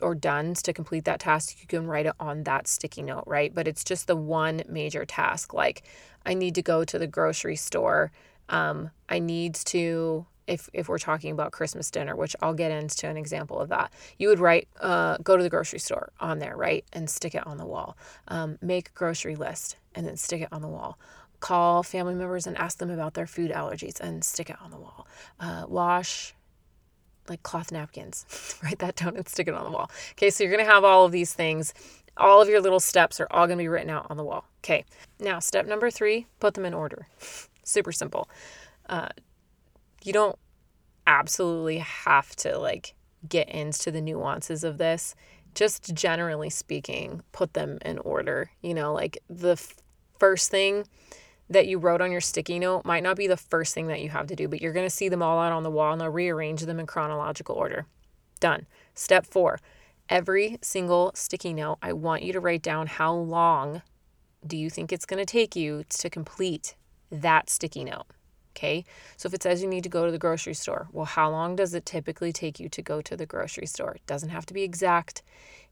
or 0.00 0.14
done 0.14 0.54
to 0.54 0.72
complete 0.72 1.04
that 1.04 1.20
task, 1.20 1.56
you 1.60 1.66
can 1.66 1.86
write 1.86 2.06
it 2.06 2.14
on 2.18 2.44
that 2.44 2.66
sticky 2.66 3.02
note, 3.02 3.24
right? 3.26 3.54
But 3.54 3.68
it's 3.68 3.84
just 3.84 4.06
the 4.06 4.16
one 4.16 4.62
major 4.68 5.04
task. 5.04 5.52
Like 5.54 5.82
I 6.24 6.34
need 6.34 6.54
to 6.56 6.62
go 6.62 6.84
to 6.84 6.98
the 6.98 7.06
grocery 7.06 7.56
store. 7.56 8.12
Um, 8.48 8.90
I 9.08 9.18
need 9.18 9.54
to 9.54 10.26
if 10.46 10.68
if 10.72 10.88
we're 10.88 10.98
talking 10.98 11.30
about 11.30 11.52
Christmas 11.52 11.90
dinner, 11.90 12.16
which 12.16 12.34
I'll 12.42 12.54
get 12.54 12.72
into 12.72 13.08
an 13.08 13.16
example 13.16 13.58
of 13.60 13.68
that, 13.68 13.92
you 14.18 14.28
would 14.28 14.40
write 14.40 14.68
uh, 14.80 15.16
go 15.22 15.36
to 15.36 15.42
the 15.42 15.50
grocery 15.50 15.78
store 15.78 16.12
on 16.18 16.40
there, 16.40 16.56
right, 16.56 16.84
and 16.92 17.08
stick 17.08 17.34
it 17.34 17.46
on 17.46 17.56
the 17.56 17.66
wall. 17.66 17.96
Um, 18.28 18.58
make 18.60 18.92
grocery 18.94 19.36
list 19.36 19.76
and 19.94 20.06
then 20.06 20.16
stick 20.16 20.42
it 20.42 20.48
on 20.52 20.62
the 20.62 20.68
wall. 20.68 20.98
Call 21.40 21.82
family 21.82 22.14
members 22.14 22.46
and 22.46 22.56
ask 22.56 22.78
them 22.78 22.90
about 22.90 23.14
their 23.14 23.26
food 23.26 23.50
allergies 23.50 23.98
and 23.98 24.22
stick 24.22 24.50
it 24.50 24.56
on 24.62 24.70
the 24.70 24.78
wall. 24.78 25.06
Uh, 25.38 25.64
wash 25.68 26.34
like 27.28 27.42
cloth 27.42 27.70
napkins, 27.72 28.26
write 28.62 28.80
that 28.80 28.96
down 28.96 29.16
and 29.16 29.28
stick 29.28 29.48
it 29.48 29.54
on 29.54 29.64
the 29.64 29.70
wall. 29.70 29.90
Okay, 30.12 30.30
so 30.30 30.44
you're 30.44 30.50
gonna 30.54 30.70
have 30.70 30.84
all 30.84 31.06
of 31.06 31.12
these 31.12 31.32
things. 31.32 31.72
All 32.16 32.42
of 32.42 32.48
your 32.48 32.60
little 32.60 32.80
steps 32.80 33.20
are 33.20 33.28
all 33.30 33.46
gonna 33.46 33.58
be 33.58 33.68
written 33.68 33.88
out 33.88 34.06
on 34.10 34.16
the 34.16 34.24
wall. 34.24 34.44
Okay, 34.62 34.84
now 35.18 35.38
step 35.38 35.66
number 35.66 35.90
three, 35.90 36.26
put 36.40 36.54
them 36.54 36.64
in 36.64 36.74
order. 36.74 37.06
Super 37.64 37.92
simple. 37.92 38.28
Uh, 38.88 39.08
you 40.02 40.12
don't 40.12 40.36
absolutely 41.06 41.78
have 41.78 42.34
to 42.36 42.58
like 42.58 42.94
get 43.28 43.48
into 43.48 43.90
the 43.90 44.00
nuances 44.00 44.64
of 44.64 44.78
this. 44.78 45.14
Just 45.54 45.94
generally 45.94 46.50
speaking, 46.50 47.22
put 47.32 47.54
them 47.54 47.78
in 47.84 47.98
order. 47.98 48.50
You 48.60 48.74
know, 48.74 48.92
like 48.92 49.18
the 49.28 49.52
f- 49.52 49.74
first 50.18 50.50
thing 50.50 50.86
that 51.50 51.66
you 51.66 51.78
wrote 51.78 52.00
on 52.00 52.12
your 52.12 52.20
sticky 52.20 52.58
note 52.58 52.84
might 52.84 53.02
not 53.02 53.16
be 53.16 53.26
the 53.26 53.36
first 53.36 53.74
thing 53.74 53.88
that 53.88 54.00
you 54.00 54.08
have 54.08 54.28
to 54.28 54.36
do, 54.36 54.48
but 54.48 54.62
you're 54.62 54.72
going 54.72 54.86
to 54.86 54.90
see 54.90 55.08
them 55.08 55.22
all 55.22 55.38
out 55.38 55.52
on 55.52 55.64
the 55.64 55.70
wall 55.70 55.92
and 55.92 56.02
I'll 56.02 56.08
rearrange 56.08 56.62
them 56.62 56.80
in 56.80 56.86
chronological 56.86 57.56
order. 57.56 57.86
Done. 58.38 58.66
Step 58.94 59.26
four 59.26 59.58
every 60.10 60.58
single 60.60 61.12
sticky 61.14 61.54
note, 61.54 61.78
I 61.80 61.92
want 61.92 62.22
you 62.22 62.32
to 62.32 62.40
write 62.40 62.62
down 62.62 62.88
how 62.88 63.14
long 63.14 63.82
do 64.44 64.56
you 64.56 64.68
think 64.68 64.92
it's 64.92 65.06
going 65.06 65.24
to 65.24 65.26
take 65.26 65.54
you 65.54 65.84
to 65.88 66.10
complete 66.10 66.74
that 67.10 67.48
sticky 67.48 67.84
note. 67.84 68.06
Okay. 68.56 68.84
So 69.16 69.28
if 69.28 69.34
it 69.34 69.42
says 69.42 69.62
you 69.62 69.68
need 69.68 69.84
to 69.84 69.88
go 69.88 70.04
to 70.04 70.12
the 70.12 70.18
grocery 70.18 70.54
store, 70.54 70.88
well, 70.92 71.04
how 71.04 71.30
long 71.30 71.54
does 71.54 71.72
it 71.72 71.86
typically 71.86 72.32
take 72.32 72.58
you 72.58 72.68
to 72.68 72.82
go 72.82 73.00
to 73.00 73.16
the 73.16 73.24
grocery 73.24 73.66
store? 73.66 73.92
It 73.92 74.06
doesn't 74.06 74.30
have 74.30 74.44
to 74.46 74.54
be 74.54 74.62
exact. 74.62 75.22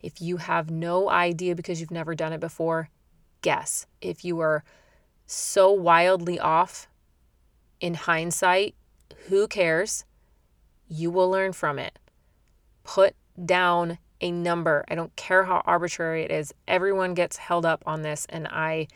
If 0.01 0.23
you 0.23 0.37
have 0.37 0.71
no 0.71 1.11
idea 1.11 1.57
because 1.57 1.81
you've 1.81 1.91
never 1.91 2.15
done 2.15 2.33
it 2.33 2.41
before, 2.41 2.89
guess. 3.43 3.87
If 4.01 4.25
you 4.25 4.39
are 4.41 4.63
so 5.29 5.71
wildly 5.71 6.41
off 6.41 6.89
in 7.81 7.95
hindsight, 7.95 8.75
who 9.29 9.47
cares? 9.47 10.05
You 10.89 11.11
will 11.11 11.31
learn 11.31 11.53
from 11.53 11.79
it. 11.79 11.99
Put 12.83 13.15
down 13.45 13.99
a 14.21 14.33
number. 14.33 14.85
I 14.89 14.95
don't 14.95 15.15
care 15.17 15.45
how 15.45 15.63
arbitrary 15.67 16.25
it 16.25 16.31
is. 16.31 16.55
Everyone 16.67 17.13
gets 17.13 17.37
held 17.37 17.67
up 17.67 17.83
on 17.87 18.03
this, 18.03 18.27
and 18.31 18.49
I 18.49 18.89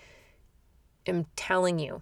am 1.06 1.26
telling 1.36 1.78
you 1.78 2.00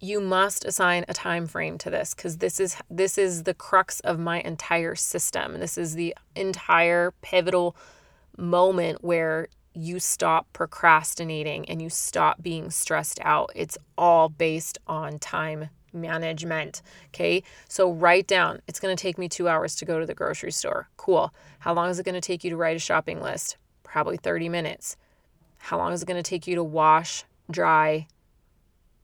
you 0.00 0.20
must 0.20 0.66
assign 0.66 1.04
a 1.08 1.14
time 1.14 1.46
frame 1.46 1.78
to 1.78 1.88
this 1.88 2.14
because 2.14 2.36
this 2.36 2.60
is 2.60 2.76
this 2.90 3.16
is 3.16 3.44
the 3.44 3.54
crux 3.54 4.00
of 4.00 4.18
my 4.18 4.40
entire 4.40 4.94
system 4.94 5.60
this 5.60 5.78
is 5.78 5.94
the 5.94 6.14
entire 6.36 7.12
pivotal 7.22 7.74
moment 8.36 9.02
where 9.02 9.48
you 9.74 9.98
stop 9.98 10.46
procrastinating 10.52 11.68
and 11.68 11.82
you 11.82 11.90
stop 11.90 12.42
being 12.42 12.70
stressed 12.70 13.18
out. 13.22 13.50
It's 13.54 13.76
all 13.98 14.28
based 14.28 14.78
on 14.86 15.18
time 15.18 15.70
management 15.92 16.82
okay? 17.08 17.42
So 17.68 17.92
write 17.92 18.26
down 18.26 18.60
it's 18.66 18.80
going 18.80 18.94
to 18.94 19.00
take 19.00 19.16
me 19.16 19.28
2 19.28 19.48
hours 19.48 19.76
to 19.76 19.84
go 19.84 20.00
to 20.00 20.06
the 20.06 20.14
grocery 20.14 20.52
store. 20.52 20.88
Cool. 20.96 21.32
How 21.60 21.72
long 21.72 21.88
is 21.88 21.98
it 21.98 22.04
going 22.04 22.14
to 22.14 22.20
take 22.20 22.44
you 22.44 22.50
to 22.50 22.56
write 22.56 22.76
a 22.76 22.80
shopping 22.80 23.20
list? 23.20 23.56
Probably 23.82 24.16
30 24.16 24.48
minutes. 24.48 24.96
How 25.58 25.78
long 25.78 25.92
is 25.92 26.02
it 26.02 26.06
going 26.06 26.22
to 26.22 26.28
take 26.28 26.46
you 26.46 26.56
to 26.56 26.64
wash 26.64 27.24
dry 27.50 28.06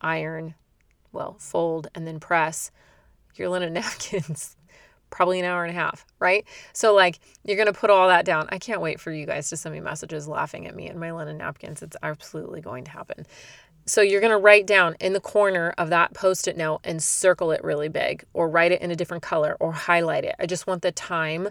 iron 0.00 0.54
well, 1.12 1.36
fold 1.38 1.88
and 1.94 2.06
then 2.06 2.20
press 2.20 2.70
your 3.34 3.48
linen 3.48 3.72
napkins 3.74 4.56
probably 5.10 5.38
an 5.38 5.44
hour 5.44 5.64
and 5.64 5.76
a 5.76 5.78
half, 5.78 6.06
right? 6.18 6.44
So 6.72 6.94
like 6.94 7.20
you're 7.44 7.56
going 7.56 7.66
to 7.66 7.78
put 7.78 7.90
all 7.90 8.08
that 8.08 8.24
down. 8.24 8.48
I 8.50 8.58
can't 8.58 8.80
wait 8.80 9.00
for 9.00 9.12
you 9.12 9.26
guys 9.26 9.50
to 9.50 9.56
send 9.56 9.74
me 9.74 9.80
messages 9.80 10.28
laughing 10.28 10.66
at 10.66 10.74
me 10.74 10.88
and 10.88 10.98
my 10.98 11.12
linen 11.12 11.38
napkins. 11.38 11.82
It's 11.82 11.96
absolutely 12.02 12.60
going 12.60 12.84
to 12.84 12.90
happen. 12.90 13.26
So 13.86 14.02
you're 14.02 14.20
going 14.20 14.30
to 14.30 14.38
write 14.38 14.66
down 14.66 14.94
in 15.00 15.14
the 15.14 15.20
corner 15.20 15.74
of 15.76 15.90
that 15.90 16.14
post-it 16.14 16.56
note 16.56 16.80
and 16.84 17.02
circle 17.02 17.50
it 17.50 17.64
really 17.64 17.88
big 17.88 18.24
or 18.34 18.48
write 18.48 18.72
it 18.72 18.82
in 18.82 18.90
a 18.90 18.96
different 18.96 19.22
color 19.22 19.56
or 19.58 19.72
highlight 19.72 20.24
it. 20.24 20.36
I 20.38 20.46
just 20.46 20.66
want 20.66 20.82
the 20.82 20.92
time 20.92 21.48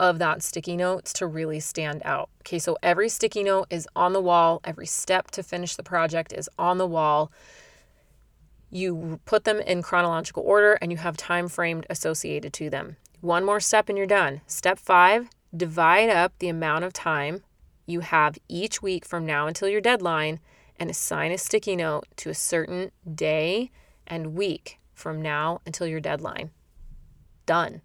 of 0.00 0.18
that 0.18 0.42
sticky 0.42 0.76
notes 0.76 1.12
to 1.14 1.26
really 1.26 1.60
stand 1.60 2.02
out. 2.04 2.28
Okay, 2.40 2.58
so 2.58 2.76
every 2.82 3.08
sticky 3.08 3.44
note 3.44 3.66
is 3.70 3.88
on 3.94 4.12
the 4.12 4.20
wall, 4.20 4.60
every 4.64 4.86
step 4.86 5.30
to 5.32 5.42
finish 5.42 5.76
the 5.76 5.82
project 5.82 6.32
is 6.32 6.50
on 6.58 6.78
the 6.78 6.86
wall 6.86 7.30
you 8.70 9.20
put 9.24 9.44
them 9.44 9.60
in 9.60 9.82
chronological 9.82 10.42
order 10.42 10.74
and 10.74 10.90
you 10.90 10.98
have 10.98 11.16
time 11.16 11.48
framed 11.48 11.86
associated 11.88 12.52
to 12.54 12.70
them. 12.70 12.96
One 13.20 13.44
more 13.44 13.60
step 13.60 13.88
and 13.88 13.96
you're 13.96 14.06
done. 14.06 14.40
Step 14.46 14.78
5, 14.78 15.28
divide 15.56 16.10
up 16.10 16.32
the 16.38 16.48
amount 16.48 16.84
of 16.84 16.92
time 16.92 17.42
you 17.86 18.00
have 18.00 18.38
each 18.48 18.82
week 18.82 19.04
from 19.04 19.24
now 19.24 19.46
until 19.46 19.68
your 19.68 19.80
deadline 19.80 20.40
and 20.78 20.90
assign 20.90 21.32
a 21.32 21.38
sticky 21.38 21.76
note 21.76 22.06
to 22.16 22.30
a 22.30 22.34
certain 22.34 22.90
day 23.14 23.70
and 24.06 24.34
week 24.34 24.78
from 24.92 25.22
now 25.22 25.60
until 25.64 25.86
your 25.86 26.00
deadline. 26.00 26.50
Done. 27.46 27.82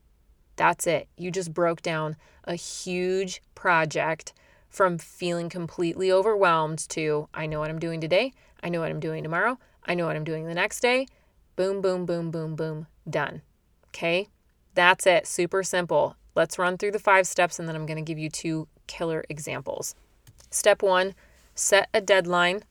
That's 0.56 0.88
it. 0.88 1.08
You 1.18 1.32
just 1.32 1.54
broke 1.54 1.82
down 1.82 2.18
a 2.44 2.56
huge 2.56 3.42
project 3.56 4.34
from 4.70 4.98
feeling 4.98 5.50
completely 5.50 6.12
overwhelmed 6.12 6.80
to 6.90 7.28
I 7.34 7.46
know 7.46 7.60
what 7.60 7.70
I'm 7.70 7.80
doing 7.80 8.02
today, 8.02 8.34
I 8.64 8.70
know 8.70 8.80
what 8.80 8.92
I'm 8.92 9.00
doing 9.00 9.24
tomorrow, 9.24 9.60
I 9.86 9.96
know 9.96 10.06
what 10.06 10.16
I'm 10.16 10.24
doing 10.24 10.46
the 10.46 10.54
next 10.54 10.80
day. 10.82 11.08
Boom, 11.56 11.82
boom, 11.82 12.06
boom, 12.06 12.32
boom, 12.32 12.56
boom, 12.56 12.88
done. 13.10 13.42
Okay, 13.90 14.30
that's 14.74 15.06
it. 15.06 15.28
Super 15.28 15.64
simple. 15.64 16.16
Let's 16.36 16.58
run 16.58 16.78
through 16.78 16.92
the 16.92 17.00
five 17.00 17.28
steps 17.28 17.60
and 17.60 17.68
then 17.68 17.76
I'm 17.76 17.86
going 17.86 18.04
to 18.04 18.10
give 18.10 18.20
you 18.20 18.30
two 18.30 18.68
killer 18.88 19.24
examples. 19.30 19.96
Step 20.50 20.82
one 20.82 21.14
set 21.56 21.90
a 21.94 22.02
deadline, 22.02 22.64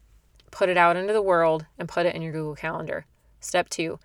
put 0.51 0.69
it 0.69 0.77
out 0.77 0.97
into 0.97 1.13
the 1.13 1.23
world, 1.23 1.67
and 1.79 1.89
put 1.89 2.07
it 2.07 2.15
in 2.15 2.23
your 2.23 2.33
Google 2.33 2.55
Calendar. 2.55 3.07
Step 3.41 3.69
two 3.69 3.99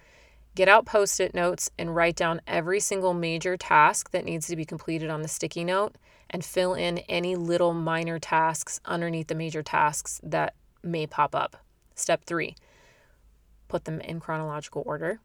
get 0.56 0.70
out 0.70 0.86
post 0.86 1.20
it 1.20 1.36
notes 1.36 1.70
and 1.78 1.94
write 1.94 2.16
down 2.16 2.40
every 2.48 2.80
single 2.80 3.14
major 3.14 3.58
task 3.58 4.12
that 4.12 4.24
needs 4.24 4.48
to 4.48 4.56
be 4.56 4.64
completed 4.64 5.10
on 5.10 5.22
the 5.22 5.28
sticky 5.28 5.66
note 5.66 5.96
and 6.30 6.46
fill 6.46 6.74
in 6.74 7.00
any 7.10 7.36
little 7.36 7.74
minor 7.74 8.18
tasks 8.18 8.80
underneath 8.86 9.28
the 9.28 9.36
major 9.36 9.62
tasks 9.62 10.22
that 10.24 10.56
may 10.82 11.06
pop 11.06 11.36
up. 11.36 11.58
Step 11.94 12.24
three 12.26 12.56
put 13.76 13.84
them 13.84 14.00
in 14.00 14.22
chronological 14.22 14.84
order. 14.86 15.20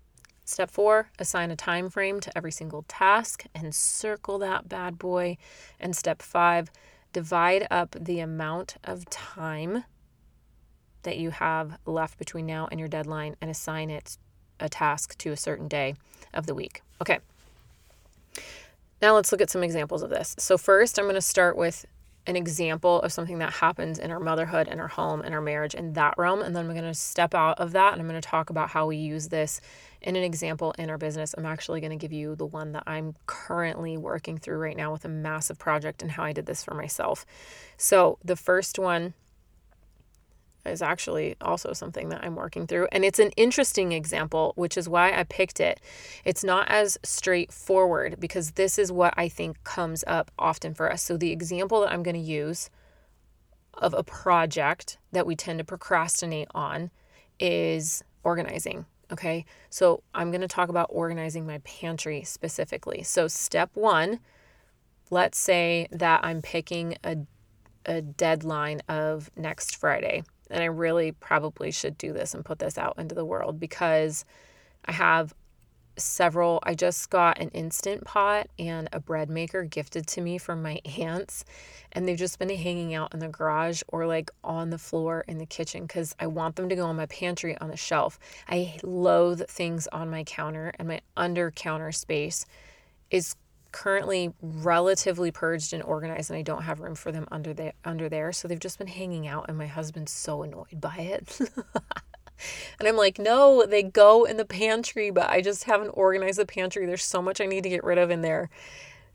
Step 0.44 0.72
four, 0.72 1.08
assign 1.20 1.52
a 1.52 1.56
time 1.56 1.88
frame 1.88 2.18
to 2.18 2.36
every 2.36 2.50
single 2.50 2.84
task 2.88 3.44
and 3.54 3.72
circle 3.72 4.40
that 4.40 4.68
bad 4.68 4.98
boy. 4.98 5.36
And 5.78 5.94
step 5.94 6.20
five, 6.20 6.68
divide 7.12 7.68
up 7.70 7.94
the 8.00 8.18
amount 8.18 8.74
of 8.82 9.08
time 9.08 9.84
that 11.04 11.16
you 11.16 11.30
have 11.30 11.78
left 11.86 12.18
between 12.18 12.44
now 12.44 12.66
and 12.72 12.80
your 12.80 12.88
deadline 12.88 13.36
and 13.40 13.48
assign 13.48 13.88
it 13.88 14.18
a 14.58 14.68
task 14.68 15.16
to 15.18 15.30
a 15.30 15.36
certain 15.36 15.68
day 15.68 15.94
of 16.34 16.46
the 16.46 16.54
week. 16.56 16.82
Okay. 17.00 17.20
Now 19.00 19.14
let's 19.14 19.30
look 19.30 19.40
at 19.40 19.50
some 19.50 19.62
examples 19.62 20.02
of 20.02 20.10
this. 20.10 20.34
So, 20.40 20.58
first, 20.58 20.98
I'm 20.98 21.04
going 21.04 21.14
to 21.14 21.20
start 21.20 21.56
with 21.56 21.86
an 22.26 22.36
example 22.36 23.00
of 23.00 23.12
something 23.12 23.38
that 23.38 23.52
happens 23.54 23.98
in 23.98 24.10
our 24.10 24.20
motherhood, 24.20 24.68
in 24.68 24.78
our 24.78 24.88
home, 24.88 25.22
in 25.22 25.32
our 25.32 25.40
marriage, 25.40 25.74
in 25.74 25.94
that 25.94 26.14
realm. 26.18 26.42
And 26.42 26.54
then 26.54 26.66
I'm 26.66 26.72
going 26.72 26.84
to 26.84 26.94
step 26.94 27.34
out 27.34 27.58
of 27.58 27.72
that 27.72 27.92
and 27.92 28.00
I'm 28.00 28.08
going 28.08 28.20
to 28.20 28.28
talk 28.28 28.50
about 28.50 28.70
how 28.70 28.86
we 28.86 28.96
use 28.96 29.28
this 29.28 29.60
in 30.02 30.16
an 30.16 30.22
example 30.22 30.72
in 30.78 30.90
our 30.90 30.98
business. 30.98 31.34
I'm 31.36 31.46
actually 31.46 31.80
going 31.80 31.90
to 31.90 31.96
give 31.96 32.12
you 32.12 32.36
the 32.36 32.46
one 32.46 32.72
that 32.72 32.84
I'm 32.86 33.14
currently 33.26 33.96
working 33.96 34.38
through 34.38 34.58
right 34.58 34.76
now 34.76 34.92
with 34.92 35.04
a 35.04 35.08
massive 35.08 35.58
project 35.58 36.02
and 36.02 36.10
how 36.10 36.24
I 36.24 36.32
did 36.32 36.46
this 36.46 36.62
for 36.62 36.74
myself. 36.74 37.24
So 37.76 38.18
the 38.24 38.36
first 38.36 38.78
one 38.78 39.14
is 40.66 40.82
actually 40.82 41.36
also 41.40 41.72
something 41.72 42.08
that 42.10 42.22
I'm 42.22 42.34
working 42.34 42.66
through. 42.66 42.88
And 42.92 43.04
it's 43.04 43.18
an 43.18 43.30
interesting 43.36 43.92
example, 43.92 44.52
which 44.56 44.76
is 44.76 44.88
why 44.88 45.12
I 45.18 45.24
picked 45.24 45.60
it. 45.60 45.80
It's 46.24 46.44
not 46.44 46.68
as 46.68 46.98
straightforward 47.02 48.16
because 48.18 48.52
this 48.52 48.78
is 48.78 48.92
what 48.92 49.14
I 49.16 49.28
think 49.28 49.62
comes 49.64 50.04
up 50.06 50.30
often 50.38 50.74
for 50.74 50.92
us. 50.92 51.02
So, 51.02 51.16
the 51.16 51.32
example 51.32 51.80
that 51.80 51.92
I'm 51.92 52.02
going 52.02 52.16
to 52.16 52.20
use 52.20 52.70
of 53.74 53.94
a 53.94 54.02
project 54.02 54.98
that 55.12 55.26
we 55.26 55.36
tend 55.36 55.58
to 55.58 55.64
procrastinate 55.64 56.48
on 56.54 56.90
is 57.38 58.02
organizing. 58.22 58.86
Okay, 59.12 59.44
so 59.70 60.02
I'm 60.14 60.30
going 60.30 60.42
to 60.42 60.48
talk 60.48 60.68
about 60.68 60.86
organizing 60.90 61.44
my 61.44 61.58
pantry 61.64 62.22
specifically. 62.22 63.02
So, 63.02 63.26
step 63.26 63.70
one, 63.74 64.20
let's 65.10 65.38
say 65.38 65.88
that 65.90 66.20
I'm 66.22 66.42
picking 66.42 66.96
a, 67.02 67.16
a 67.86 68.02
deadline 68.02 68.82
of 68.88 69.30
next 69.36 69.76
Friday. 69.76 70.22
And 70.50 70.62
I 70.62 70.66
really 70.66 71.12
probably 71.12 71.70
should 71.70 71.96
do 71.96 72.12
this 72.12 72.34
and 72.34 72.44
put 72.44 72.58
this 72.58 72.76
out 72.76 72.94
into 72.98 73.14
the 73.14 73.24
world 73.24 73.60
because 73.60 74.24
I 74.84 74.92
have 74.92 75.34
several. 75.96 76.60
I 76.62 76.74
just 76.74 77.10
got 77.10 77.38
an 77.38 77.50
instant 77.50 78.04
pot 78.04 78.48
and 78.58 78.88
a 78.92 79.00
bread 79.00 79.30
maker 79.30 79.64
gifted 79.64 80.06
to 80.08 80.20
me 80.20 80.38
from 80.38 80.62
my 80.62 80.80
aunts, 80.98 81.44
and 81.92 82.06
they've 82.06 82.16
just 82.16 82.38
been 82.38 82.48
hanging 82.48 82.94
out 82.94 83.12
in 83.12 83.20
the 83.20 83.28
garage 83.28 83.82
or 83.88 84.06
like 84.06 84.30
on 84.42 84.70
the 84.70 84.78
floor 84.78 85.24
in 85.28 85.38
the 85.38 85.46
kitchen 85.46 85.82
because 85.82 86.14
I 86.18 86.26
want 86.26 86.56
them 86.56 86.68
to 86.68 86.76
go 86.76 86.86
on 86.86 86.96
my 86.96 87.06
pantry 87.06 87.56
on 87.58 87.68
the 87.68 87.76
shelf. 87.76 88.18
I 88.48 88.78
loathe 88.82 89.42
things 89.48 89.86
on 89.88 90.10
my 90.10 90.24
counter, 90.24 90.72
and 90.78 90.88
my 90.88 91.00
under 91.16 91.50
counter 91.50 91.92
space 91.92 92.46
is 93.10 93.36
currently 93.72 94.32
relatively 94.40 95.30
purged 95.30 95.72
and 95.72 95.82
organized 95.82 96.30
and 96.30 96.38
I 96.38 96.42
don't 96.42 96.62
have 96.62 96.80
room 96.80 96.94
for 96.94 97.12
them 97.12 97.26
under 97.30 97.54
the 97.54 97.72
under 97.84 98.08
there 98.08 98.32
so 98.32 98.48
they've 98.48 98.58
just 98.58 98.78
been 98.78 98.86
hanging 98.86 99.26
out 99.26 99.46
and 99.48 99.56
my 99.56 99.66
husband's 99.66 100.12
so 100.12 100.42
annoyed 100.42 100.80
by 100.80 100.96
it 100.96 101.38
And 102.78 102.88
I'm 102.88 102.96
like, 102.96 103.18
no, 103.18 103.66
they 103.66 103.82
go 103.82 104.24
in 104.24 104.36
the 104.36 104.44
pantry, 104.44 105.10
but 105.10 105.28
I 105.30 105.40
just 105.40 105.64
haven't 105.64 105.90
organized 105.90 106.38
the 106.38 106.46
pantry. 106.46 106.86
There's 106.86 107.04
so 107.04 107.22
much 107.22 107.40
I 107.40 107.46
need 107.46 107.62
to 107.64 107.68
get 107.68 107.84
rid 107.84 107.98
of 107.98 108.10
in 108.10 108.22
there. 108.22 108.50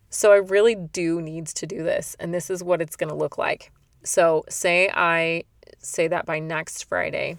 So 0.10 0.32
I 0.32 0.38
really 0.38 0.76
do 0.76 1.22
need 1.22 1.48
to 1.48 1.66
do 1.66 1.84
this. 1.84 2.16
And 2.20 2.34
this 2.34 2.50
is 2.50 2.64
what 2.64 2.82
it's 2.82 2.96
going 2.96 3.10
to 3.10 3.16
look 3.16 3.38
like. 3.38 3.72
So 4.04 4.46
say 4.50 4.90
I 4.94 5.44
say 5.80 6.08
that 6.08 6.26
by 6.26 6.40
next 6.40 6.84
Friday, 6.84 7.38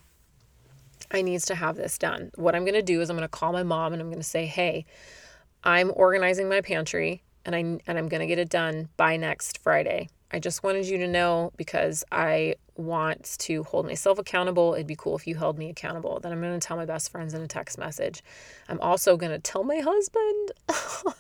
I 1.11 1.23
needs 1.23 1.47
to 1.47 1.55
have 1.55 1.77
this 1.77 1.97
done. 1.99 2.31
What 2.35 2.55
I'm 2.57 2.65
going 2.65 2.75
to 2.75 2.83
do 2.83 3.01
is 3.01 3.09
I'm 3.09 3.17
going 3.17 3.23
to 3.23 3.29
call 3.29 3.53
my 3.53 3.63
mom 3.63 3.93
and 3.93 4.03
I'm 4.03 4.09
going 4.09 4.19
to 4.19 4.25
say, 4.29 4.47
"Hey, 4.47 4.85
I'm 5.67 5.93
organizing 5.97 6.49
my 6.49 6.61
pantry 6.61 7.25
and 7.45 7.55
I 7.55 7.59
and 7.59 7.99
I'm 7.99 8.09
going 8.09 8.21
to 8.21 8.27
get 8.27 8.39
it 8.39 8.49
done 8.49 8.89
by 8.97 9.17
next 9.17 9.59
Friday. 9.59 10.09
I 10.31 10.39
just 10.39 10.63
wanted 10.63 10.87
you 10.87 10.97
to 10.99 11.09
know 11.09 11.53
because 11.57 12.05
I 12.13 12.55
want 12.77 13.37
to 13.41 13.65
hold 13.65 13.85
myself 13.85 14.19
accountable. 14.19 14.75
It'd 14.75 14.87
be 14.87 14.97
cool 14.97 15.17
if 15.17 15.27
you 15.27 15.35
held 15.35 15.59
me 15.59 15.69
accountable. 15.69 16.21
Then 16.21 16.33
I'm 16.33 16.41
going 16.41 16.59
to 16.59 16.65
tell 16.65 16.77
my 16.77 16.85
best 16.85 17.11
friends 17.11 17.35
in 17.35 17.43
a 17.43 17.49
text 17.49 17.79
message. 17.79 18.23
I'm 18.69 18.81
also 18.81 19.17
going 19.17 19.33
to 19.33 19.41
tell 19.41 19.65
my 19.65 19.81
husband. 19.81 20.53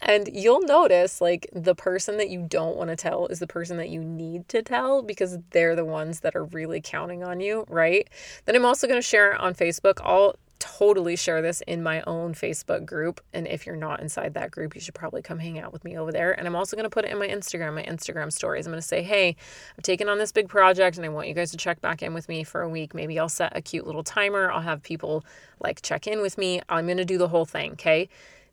and 0.00 0.28
you'll 0.32 0.62
notice 0.62 1.20
like 1.20 1.48
the 1.52 1.74
person 1.74 2.16
that 2.16 2.28
you 2.28 2.44
don't 2.48 2.76
want 2.76 2.90
to 2.90 2.96
tell 2.96 3.26
is 3.28 3.38
the 3.38 3.46
person 3.46 3.76
that 3.76 3.88
you 3.88 4.02
need 4.02 4.48
to 4.48 4.62
tell 4.62 5.02
because 5.02 5.38
they're 5.50 5.76
the 5.76 5.84
ones 5.84 6.20
that 6.20 6.34
are 6.34 6.44
really 6.44 6.80
counting 6.80 7.22
on 7.22 7.38
you, 7.40 7.64
right? 7.68 8.08
Then 8.46 8.56
I'm 8.56 8.64
also 8.64 8.88
going 8.88 9.00
to 9.00 9.06
share 9.06 9.36
on 9.40 9.54
Facebook. 9.54 10.00
I'll 10.02 10.34
totally 10.60 11.16
share 11.16 11.42
this 11.42 11.62
in 11.66 11.82
my 11.82 12.02
own 12.02 12.34
Facebook 12.34 12.86
group. 12.86 13.20
And 13.32 13.48
if 13.48 13.66
you're 13.66 13.74
not 13.74 14.00
inside 14.00 14.34
that 14.34 14.52
group, 14.52 14.76
you 14.76 14.80
should 14.80 14.94
probably 14.94 15.22
come 15.22 15.40
hang 15.40 15.58
out 15.58 15.72
with 15.72 15.84
me 15.84 15.98
over 15.98 16.12
there. 16.12 16.38
And 16.38 16.46
I'm 16.46 16.54
also 16.54 16.76
going 16.76 16.84
to 16.84 16.90
put 16.90 17.04
it 17.04 17.10
in 17.10 17.18
my 17.18 17.26
Instagram, 17.26 17.74
my 17.74 17.82
Instagram 17.82 18.32
stories. 18.32 18.66
I'm 18.66 18.72
going 18.72 18.80
to 18.80 18.86
say, 18.86 19.02
hey, 19.02 19.34
I've 19.76 19.82
taken 19.82 20.08
on 20.08 20.18
this 20.18 20.30
big 20.30 20.48
project 20.48 20.96
and 20.96 21.04
I 21.04 21.08
want 21.08 21.26
you 21.26 21.34
guys 21.34 21.50
to 21.50 21.56
check 21.56 21.80
back 21.80 22.02
in 22.02 22.14
with 22.14 22.28
me 22.28 22.44
for 22.44 22.62
a 22.62 22.68
week. 22.68 22.94
Maybe 22.94 23.18
I'll 23.18 23.28
set 23.28 23.56
a 23.56 23.60
cute 23.60 23.86
little 23.86 24.04
timer. 24.04 24.52
I'll 24.52 24.60
have 24.60 24.82
people 24.82 25.24
like 25.58 25.82
check 25.82 26.06
in 26.06 26.20
with 26.20 26.38
me. 26.38 26.60
I'm 26.68 26.86
going 26.86 26.98
to 26.98 27.04
do 27.04 27.18
the 27.18 27.28
whole 27.28 27.46
thing. 27.46 27.72
Okay. 27.72 28.08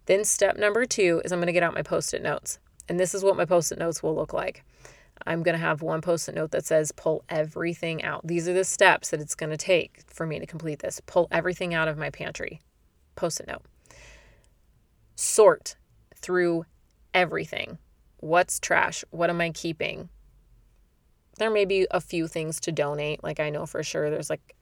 Then 0.07 0.23
step 0.23 0.57
number 0.57 0.85
two 0.85 1.21
is 1.25 1.31
I'm 1.31 1.39
going 1.39 1.47
to 1.47 1.53
get 1.53 1.63
out 1.63 1.73
my 1.73 1.83
post 1.83 2.13
it 2.13 2.23
notes. 2.23 2.59
And 2.89 2.99
this 2.99 3.13
is 3.13 3.23
what 3.23 3.35
my 3.35 3.45
post 3.45 3.71
it 3.71 3.77
notes 3.77 4.01
will 4.01 4.15
look 4.15 4.33
like. 4.33 4.63
I'm 5.25 5.43
going 5.43 5.53
to 5.53 5.63
have 5.63 5.81
one 5.81 6.01
post 6.01 6.29
it 6.29 6.35
note 6.35 6.51
that 6.51 6.65
says 6.65 6.91
pull 6.91 7.23
everything 7.29 8.03
out. 8.03 8.25
These 8.25 8.47
are 8.47 8.53
the 8.53 8.63
steps 8.63 9.09
that 9.09 9.21
it's 9.21 9.35
going 9.35 9.49
to 9.49 9.57
take 9.57 10.01
for 10.07 10.25
me 10.25 10.39
to 10.39 10.45
complete 10.45 10.79
this. 10.79 11.01
Pull 11.05 11.27
everything 11.31 11.73
out 11.73 11.87
of 11.87 11.97
my 11.97 12.09
pantry. 12.09 12.61
Post 13.15 13.39
it 13.39 13.47
note. 13.47 13.63
Sort 15.15 15.75
through 16.15 16.65
everything. 17.13 17.77
What's 18.17 18.59
trash? 18.59 19.03
What 19.11 19.29
am 19.29 19.41
I 19.41 19.51
keeping? 19.51 20.09
There 21.37 21.51
may 21.51 21.65
be 21.65 21.87
a 21.91 22.01
few 22.01 22.27
things 22.27 22.59
to 22.61 22.71
donate. 22.71 23.23
Like 23.23 23.39
I 23.39 23.49
know 23.49 23.65
for 23.65 23.83
sure 23.83 24.09
there's 24.09 24.29
like 24.29 24.55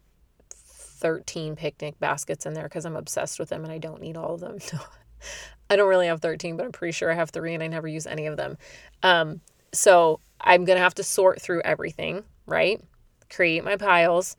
13 0.49 1.55
picnic 1.55 1.99
baskets 1.99 2.45
in 2.45 2.53
there 2.53 2.63
because 2.63 2.85
I'm 2.85 2.95
obsessed 2.95 3.39
with 3.39 3.49
them 3.49 3.63
and 3.63 3.71
I 3.71 3.77
don't 3.77 4.01
need 4.01 4.17
all 4.17 4.35
of 4.35 4.41
them. 4.41 4.57
I 5.69 5.75
don't 5.75 5.89
really 5.89 6.07
have 6.07 6.21
13, 6.21 6.57
but 6.57 6.65
I'm 6.65 6.71
pretty 6.71 6.91
sure 6.91 7.11
I 7.11 7.15
have 7.15 7.29
three 7.31 7.53
and 7.53 7.63
I 7.63 7.67
never 7.67 7.87
use 7.87 8.05
any 8.05 8.27
of 8.27 8.37
them. 8.37 8.57
Um, 9.03 9.41
so 9.73 10.19
I'm 10.41 10.65
going 10.65 10.77
to 10.77 10.83
have 10.83 10.95
to 10.95 11.03
sort 11.03 11.41
through 11.41 11.61
everything, 11.61 12.23
right? 12.45 12.81
Create 13.29 13.63
my 13.63 13.77
piles. 13.77 14.35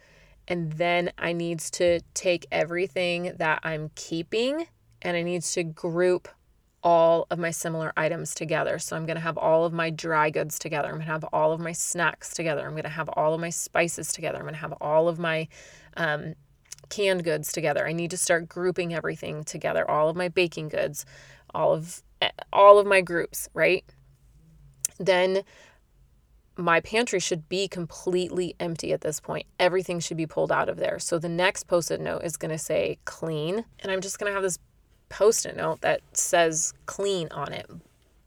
And 0.48 0.72
then 0.72 1.10
I 1.18 1.32
needs 1.32 1.70
to 1.72 2.00
take 2.14 2.46
everything 2.52 3.32
that 3.36 3.60
I'm 3.64 3.90
keeping 3.94 4.66
and 5.02 5.16
I 5.16 5.22
needs 5.22 5.52
to 5.52 5.64
group 5.64 6.28
all 6.82 7.26
of 7.30 7.38
my 7.38 7.50
similar 7.50 7.92
items 7.96 8.32
together. 8.34 8.78
So 8.78 8.94
I'm 8.94 9.06
going 9.06 9.16
to 9.16 9.22
have 9.22 9.36
all 9.36 9.64
of 9.64 9.72
my 9.72 9.90
dry 9.90 10.30
goods 10.30 10.58
together. 10.58 10.88
I'm 10.88 10.94
going 10.94 11.06
to 11.06 11.12
have 11.12 11.24
all 11.32 11.52
of 11.52 11.58
my 11.58 11.72
snacks 11.72 12.32
together. 12.32 12.64
I'm 12.64 12.72
going 12.72 12.84
to 12.84 12.88
have 12.88 13.08
all 13.10 13.34
of 13.34 13.40
my 13.40 13.50
spices 13.50 14.12
together. 14.12 14.38
I'm 14.38 14.44
going 14.44 14.54
to 14.54 14.60
have 14.60 14.74
all 14.80 15.08
of 15.08 15.18
my 15.18 15.48
um, 15.96 16.34
canned 16.88 17.24
goods 17.24 17.50
together. 17.50 17.86
I 17.86 17.92
need 17.92 18.10
to 18.12 18.16
start 18.16 18.48
grouping 18.48 18.94
everything 18.94 19.42
together. 19.42 19.90
All 19.90 20.08
of 20.08 20.14
my 20.16 20.28
baking 20.28 20.68
goods, 20.68 21.04
all 21.52 21.72
of 21.72 22.02
eh, 22.22 22.30
all 22.52 22.78
of 22.78 22.86
my 22.86 23.00
groups, 23.00 23.48
right? 23.52 23.84
Then 24.98 25.42
my 26.56 26.80
pantry 26.80 27.20
should 27.20 27.48
be 27.48 27.68
completely 27.68 28.54
empty 28.58 28.92
at 28.92 29.02
this 29.02 29.20
point. 29.20 29.46
Everything 29.58 30.00
should 30.00 30.16
be 30.16 30.26
pulled 30.26 30.50
out 30.50 30.68
of 30.68 30.78
there. 30.78 30.98
So 30.98 31.18
the 31.18 31.28
next 31.28 31.64
post 31.64 31.90
it 31.90 32.00
note 32.00 32.24
is 32.24 32.36
going 32.36 32.50
to 32.50 32.58
say 32.58 32.98
clean. 33.04 33.64
And 33.80 33.92
I'm 33.92 34.00
just 34.00 34.18
going 34.18 34.30
to 34.30 34.34
have 34.34 34.42
this 34.42 34.58
post 35.08 35.46
it 35.46 35.56
note 35.56 35.82
that 35.82 36.00
says 36.12 36.72
clean 36.86 37.28
on 37.30 37.52
it. 37.52 37.70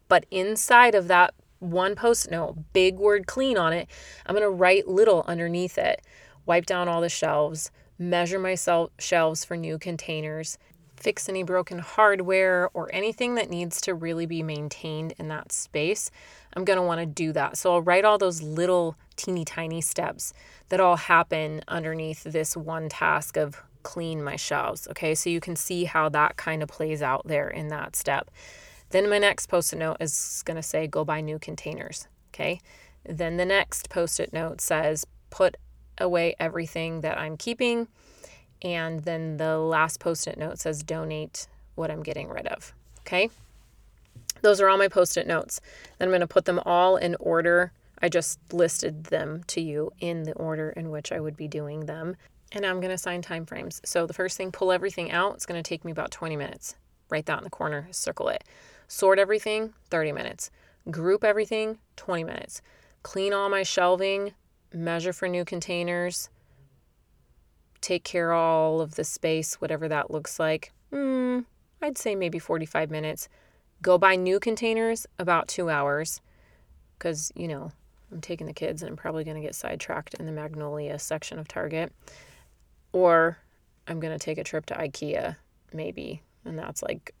But 0.08 0.26
inside 0.30 0.94
of 0.94 1.08
that 1.08 1.34
one 1.58 1.94
post 1.94 2.26
it 2.26 2.30
note, 2.30 2.56
big 2.72 2.96
word 2.96 3.26
clean 3.26 3.56
on 3.58 3.72
it, 3.72 3.88
I'm 4.26 4.34
going 4.34 4.46
to 4.46 4.50
write 4.50 4.88
little 4.88 5.24
underneath 5.26 5.76
it. 5.76 6.02
Wipe 6.46 6.66
down 6.66 6.88
all 6.88 7.00
the 7.00 7.08
shelves, 7.08 7.70
measure 7.98 8.38
my 8.38 8.56
shelves 8.98 9.44
for 9.44 9.56
new 9.56 9.78
containers, 9.78 10.56
fix 10.96 11.28
any 11.28 11.42
broken 11.42 11.78
hardware 11.78 12.70
or 12.74 12.90
anything 12.92 13.34
that 13.34 13.50
needs 13.50 13.80
to 13.82 13.94
really 13.94 14.26
be 14.26 14.42
maintained 14.42 15.14
in 15.18 15.28
that 15.28 15.52
space, 15.52 16.10
I'm 16.54 16.64
going 16.64 16.78
to 16.78 16.82
want 16.82 17.00
to 17.00 17.06
do 17.06 17.32
that. 17.32 17.56
So 17.56 17.72
I'll 17.74 17.82
write 17.82 18.04
all 18.04 18.18
those 18.18 18.42
little 18.42 18.96
teeny 19.16 19.44
tiny 19.44 19.80
steps 19.80 20.32
that 20.68 20.80
all 20.80 20.96
happen 20.96 21.62
underneath 21.68 22.24
this 22.24 22.56
one 22.56 22.88
task 22.88 23.36
of 23.36 23.62
clean 23.82 24.22
my 24.22 24.36
shelves. 24.36 24.88
Okay, 24.90 25.14
so 25.14 25.30
you 25.30 25.40
can 25.40 25.56
see 25.56 25.84
how 25.84 26.08
that 26.10 26.36
kind 26.36 26.62
of 26.62 26.68
plays 26.68 27.02
out 27.02 27.26
there 27.26 27.48
in 27.48 27.68
that 27.68 27.96
step. 27.96 28.30
Then 28.90 29.08
my 29.08 29.18
next 29.18 29.46
post 29.46 29.72
it 29.72 29.76
note 29.76 29.98
is 30.00 30.42
going 30.44 30.56
to 30.56 30.62
say 30.62 30.86
go 30.86 31.04
buy 31.04 31.20
new 31.20 31.38
containers. 31.38 32.08
Okay, 32.34 32.60
then 33.04 33.36
the 33.36 33.44
next 33.44 33.88
post 33.88 34.20
it 34.20 34.32
note 34.32 34.60
says 34.60 35.06
put 35.30 35.56
away 35.98 36.34
everything 36.38 37.02
that 37.02 37.18
I'm 37.18 37.36
keeping 37.36 37.88
and 38.62 39.00
then 39.00 39.36
the 39.36 39.58
last 39.58 40.00
post 40.00 40.26
it 40.26 40.38
note 40.38 40.58
says 40.58 40.82
donate 40.82 41.46
what 41.74 41.90
I'm 41.90 42.02
getting 42.02 42.28
rid 42.28 42.46
of. 42.46 42.74
Okay. 43.00 43.30
Those 44.42 44.60
are 44.60 44.68
all 44.68 44.78
my 44.78 44.88
post 44.88 45.16
it 45.16 45.26
notes. 45.26 45.60
Then 45.98 46.08
I'm 46.08 46.10
going 46.10 46.20
to 46.20 46.26
put 46.26 46.44
them 46.44 46.60
all 46.64 46.96
in 46.96 47.16
order. 47.20 47.72
I 48.02 48.08
just 48.08 48.38
listed 48.52 49.04
them 49.04 49.44
to 49.48 49.60
you 49.60 49.92
in 50.00 50.24
the 50.24 50.32
order 50.32 50.70
in 50.70 50.90
which 50.90 51.12
I 51.12 51.20
would 51.20 51.36
be 51.36 51.48
doing 51.48 51.86
them. 51.86 52.16
And 52.52 52.66
I'm 52.66 52.76
going 52.80 52.88
to 52.88 52.94
assign 52.94 53.22
time 53.22 53.46
frames. 53.46 53.80
So 53.84 54.06
the 54.06 54.14
first 54.14 54.36
thing, 54.36 54.50
pull 54.50 54.72
everything 54.72 55.10
out. 55.12 55.34
It's 55.34 55.46
going 55.46 55.62
to 55.62 55.68
take 55.68 55.84
me 55.84 55.92
about 55.92 56.10
20 56.10 56.36
minutes. 56.36 56.76
Write 57.08 57.26
that 57.26 57.38
in 57.38 57.44
the 57.44 57.50
corner, 57.50 57.88
circle 57.90 58.28
it. 58.28 58.44
Sort 58.88 59.18
everything, 59.18 59.74
30 59.90 60.12
minutes. 60.12 60.50
Group 60.90 61.22
everything, 61.22 61.78
20 61.96 62.24
minutes. 62.24 62.62
Clean 63.02 63.32
all 63.32 63.48
my 63.48 63.62
shelving, 63.62 64.32
measure 64.72 65.12
for 65.12 65.28
new 65.28 65.44
containers, 65.44 66.28
take 67.80 68.04
care 68.04 68.32
all 68.32 68.80
of 68.80 68.94
the 68.94 69.04
space, 69.04 69.54
whatever 69.54 69.88
that 69.88 70.10
looks 70.10 70.38
like, 70.38 70.72
hmm, 70.90 71.40
I'd 71.82 71.98
say 71.98 72.14
maybe 72.14 72.38
45 72.38 72.90
minutes. 72.90 73.28
Go 73.82 73.98
buy 73.98 74.16
new 74.16 74.38
containers, 74.38 75.06
about 75.18 75.48
two 75.48 75.70
hours, 75.70 76.20
because, 76.98 77.32
you 77.34 77.48
know, 77.48 77.72
I'm 78.12 78.20
taking 78.20 78.46
the 78.46 78.52
kids 78.52 78.82
and 78.82 78.90
I'm 78.90 78.96
probably 78.96 79.24
going 79.24 79.36
to 79.36 79.42
get 79.42 79.54
sidetracked 79.54 80.14
in 80.14 80.26
the 80.26 80.32
Magnolia 80.32 80.98
section 80.98 81.38
of 81.38 81.48
Target. 81.48 81.92
Or 82.92 83.38
I'm 83.86 84.00
going 84.00 84.12
to 84.12 84.24
take 84.24 84.38
a 84.38 84.44
trip 84.44 84.66
to 84.66 84.74
IKEA, 84.74 85.36
maybe, 85.72 86.22
and 86.44 86.58
that's 86.58 86.82
like 86.82 87.14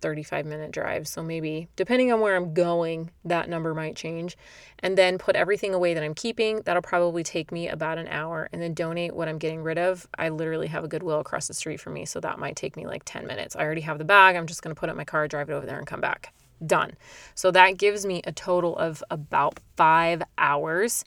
35 0.00 0.46
minute 0.46 0.70
drive. 0.70 1.08
So 1.08 1.22
maybe, 1.22 1.68
depending 1.76 2.12
on 2.12 2.20
where 2.20 2.36
I'm 2.36 2.54
going, 2.54 3.10
that 3.24 3.48
number 3.48 3.74
might 3.74 3.96
change. 3.96 4.36
And 4.80 4.96
then 4.96 5.18
put 5.18 5.36
everything 5.36 5.74
away 5.74 5.94
that 5.94 6.02
I'm 6.02 6.14
keeping. 6.14 6.62
That'll 6.64 6.82
probably 6.82 7.22
take 7.22 7.50
me 7.52 7.68
about 7.68 7.98
an 7.98 8.08
hour. 8.08 8.48
And 8.52 8.62
then 8.62 8.74
donate 8.74 9.14
what 9.14 9.28
I'm 9.28 9.38
getting 9.38 9.62
rid 9.62 9.78
of. 9.78 10.06
I 10.18 10.28
literally 10.28 10.68
have 10.68 10.84
a 10.84 10.88
Goodwill 10.88 11.20
across 11.20 11.48
the 11.48 11.54
street 11.54 11.80
from 11.80 11.94
me. 11.94 12.04
So 12.04 12.20
that 12.20 12.38
might 12.38 12.56
take 12.56 12.76
me 12.76 12.86
like 12.86 13.02
10 13.04 13.26
minutes. 13.26 13.56
I 13.56 13.62
already 13.62 13.82
have 13.82 13.98
the 13.98 14.04
bag. 14.04 14.36
I'm 14.36 14.46
just 14.46 14.62
going 14.62 14.74
to 14.74 14.78
put 14.78 14.88
it 14.88 14.92
in 14.92 14.98
my 14.98 15.04
car, 15.04 15.28
drive 15.28 15.50
it 15.50 15.54
over 15.54 15.66
there, 15.66 15.78
and 15.78 15.86
come 15.86 16.00
back. 16.00 16.32
Done. 16.64 16.92
So 17.34 17.50
that 17.52 17.78
gives 17.78 18.04
me 18.04 18.20
a 18.24 18.32
total 18.32 18.76
of 18.76 19.02
about 19.10 19.60
five 19.76 20.22
hours 20.36 21.04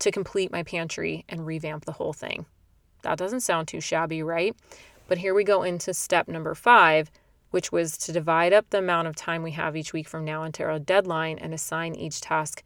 to 0.00 0.10
complete 0.10 0.50
my 0.50 0.62
pantry 0.62 1.24
and 1.28 1.46
revamp 1.46 1.84
the 1.84 1.92
whole 1.92 2.12
thing. 2.12 2.46
That 3.02 3.18
doesn't 3.18 3.40
sound 3.40 3.68
too 3.68 3.80
shabby, 3.80 4.22
right? 4.22 4.54
But 5.08 5.18
here 5.18 5.34
we 5.34 5.44
go 5.44 5.62
into 5.62 5.92
step 5.92 6.28
number 6.28 6.54
five, 6.54 7.10
which 7.50 7.72
was 7.72 7.96
to 7.98 8.12
divide 8.12 8.52
up 8.52 8.70
the 8.70 8.78
amount 8.78 9.08
of 9.08 9.16
time 9.16 9.42
we 9.42 9.52
have 9.52 9.76
each 9.76 9.92
week 9.92 10.08
from 10.08 10.24
now 10.24 10.42
until 10.42 10.68
our 10.68 10.78
deadline 10.78 11.38
and 11.38 11.52
assign 11.52 11.94
each 11.94 12.20
task 12.20 12.62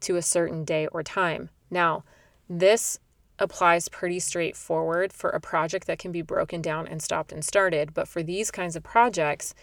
to 0.00 0.16
a 0.16 0.22
certain 0.22 0.64
day 0.64 0.86
or 0.88 1.02
time. 1.02 1.50
Now, 1.70 2.04
this 2.48 2.98
applies 3.38 3.88
pretty 3.88 4.18
straightforward 4.18 5.12
for 5.12 5.30
a 5.30 5.40
project 5.40 5.86
that 5.86 5.98
can 5.98 6.12
be 6.12 6.22
broken 6.22 6.60
down 6.60 6.86
and 6.86 7.00
stopped 7.00 7.32
and 7.32 7.44
started. 7.44 7.94
But 7.94 8.08
for 8.08 8.22
these 8.22 8.50
kinds 8.50 8.74
of 8.74 8.82
projects, 8.82 9.54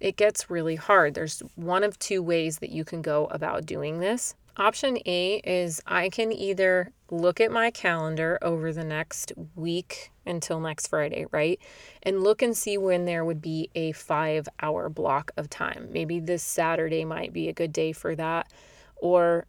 it 0.00 0.16
gets 0.16 0.50
really 0.50 0.76
hard. 0.76 1.14
There's 1.14 1.40
one 1.54 1.84
of 1.84 1.98
two 1.98 2.22
ways 2.22 2.58
that 2.58 2.70
you 2.70 2.84
can 2.84 3.02
go 3.02 3.26
about 3.26 3.66
doing 3.66 4.00
this. 4.00 4.34
Option 4.56 4.98
A 5.06 5.40
is 5.44 5.80
I 5.86 6.10
can 6.10 6.32
either 6.32 6.92
look 7.12 7.40
at 7.40 7.52
my 7.52 7.70
calendar 7.70 8.38
over 8.40 8.72
the 8.72 8.82
next 8.82 9.32
week 9.54 10.10
until 10.24 10.58
next 10.58 10.86
Friday, 10.86 11.26
right? 11.30 11.60
And 12.02 12.22
look 12.22 12.40
and 12.40 12.56
see 12.56 12.78
when 12.78 13.04
there 13.04 13.24
would 13.24 13.42
be 13.42 13.68
a 13.74 13.92
five 13.92 14.48
hour 14.60 14.88
block 14.88 15.30
of 15.36 15.50
time. 15.50 15.88
Maybe 15.92 16.20
this 16.20 16.42
Saturday 16.42 17.04
might 17.04 17.32
be 17.32 17.48
a 17.48 17.52
good 17.52 17.72
day 17.72 17.92
for 17.92 18.16
that. 18.16 18.50
Or 18.96 19.46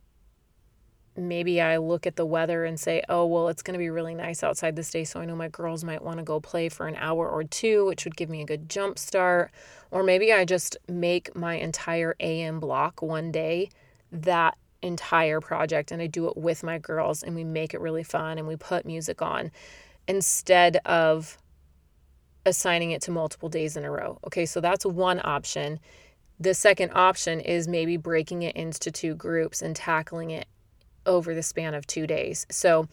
maybe 1.16 1.62
I 1.62 1.78
look 1.78 2.06
at 2.06 2.18
the 2.18 2.26
weather 2.26 2.66
and 2.66 2.78
say, 2.78 3.02
oh, 3.08 3.26
well, 3.26 3.48
it's 3.48 3.62
going 3.62 3.76
to 3.76 3.80
be 3.80 3.90
really 3.90 4.16
nice 4.16 4.44
outside 4.44 4.76
this 4.76 4.92
day. 4.92 5.06
So 5.06 5.22
I 5.22 5.26
know 5.26 5.36
my 5.36 5.48
girls 5.48 5.86
might 5.86 6.04
want 6.04 6.18
to 6.18 6.24
go 6.24 6.42
play 6.42 6.68
for 6.68 6.88
an 6.88 6.98
hour 6.98 7.30
or 7.30 7.46
two, 7.46 7.86
which 7.86 8.04
would 8.04 8.18
give 8.18 8.30
me 8.30 8.42
a 8.42 8.46
good 8.46 8.68
jump 8.68 9.00
start. 9.00 9.52
Or 9.90 10.04
maybe 10.04 10.34
I 10.34 10.44
just 10.44 10.76
make 10.90 11.34
my 11.34 11.56
entire 11.56 12.14
AM 12.20 12.60
block 12.60 13.02
one 13.02 13.32
day 13.32 13.70
that 14.12 14.58
entire 14.84 15.42
project 15.42 15.92
and 15.92 16.02
I 16.02 16.08
do 16.08 16.28
it 16.28 16.38
with 16.38 16.64
my 16.64 16.78
girls 16.78 17.24
and 17.24 17.36
we 17.36 17.44
make 17.44 17.74
it 17.74 17.82
really 17.82 18.04
fun 18.04 18.38
and 18.38 18.48
we 18.48 18.56
put 18.56 18.86
music 18.86 19.22
on 19.22 19.52
instead 20.08 20.78
of 20.86 21.38
assigning 22.46 22.92
it 22.92 23.02
to 23.04 23.12
multiple 23.12 23.50
days 23.50 23.78
in 23.78 23.86
a 23.86 23.92
row. 23.92 24.20
Okay, 24.26 24.46
so 24.46 24.60
that's 24.60 24.86
one 24.86 25.22
option. 25.24 25.80
The 26.40 26.54
second 26.54 26.92
option 26.94 27.40
is 27.40 27.68
maybe 27.68 27.98
breaking 27.98 28.44
it 28.44 28.56
into 28.56 28.92
two 28.92 29.16
groups 29.16 29.62
and 29.62 29.76
tackling 29.76 30.32
it 30.32 30.48
over 31.06 31.34
the 31.34 31.44
span 31.44 31.74
of 31.74 31.88
two 31.88 32.06
days. 32.06 32.46
So 32.50 32.88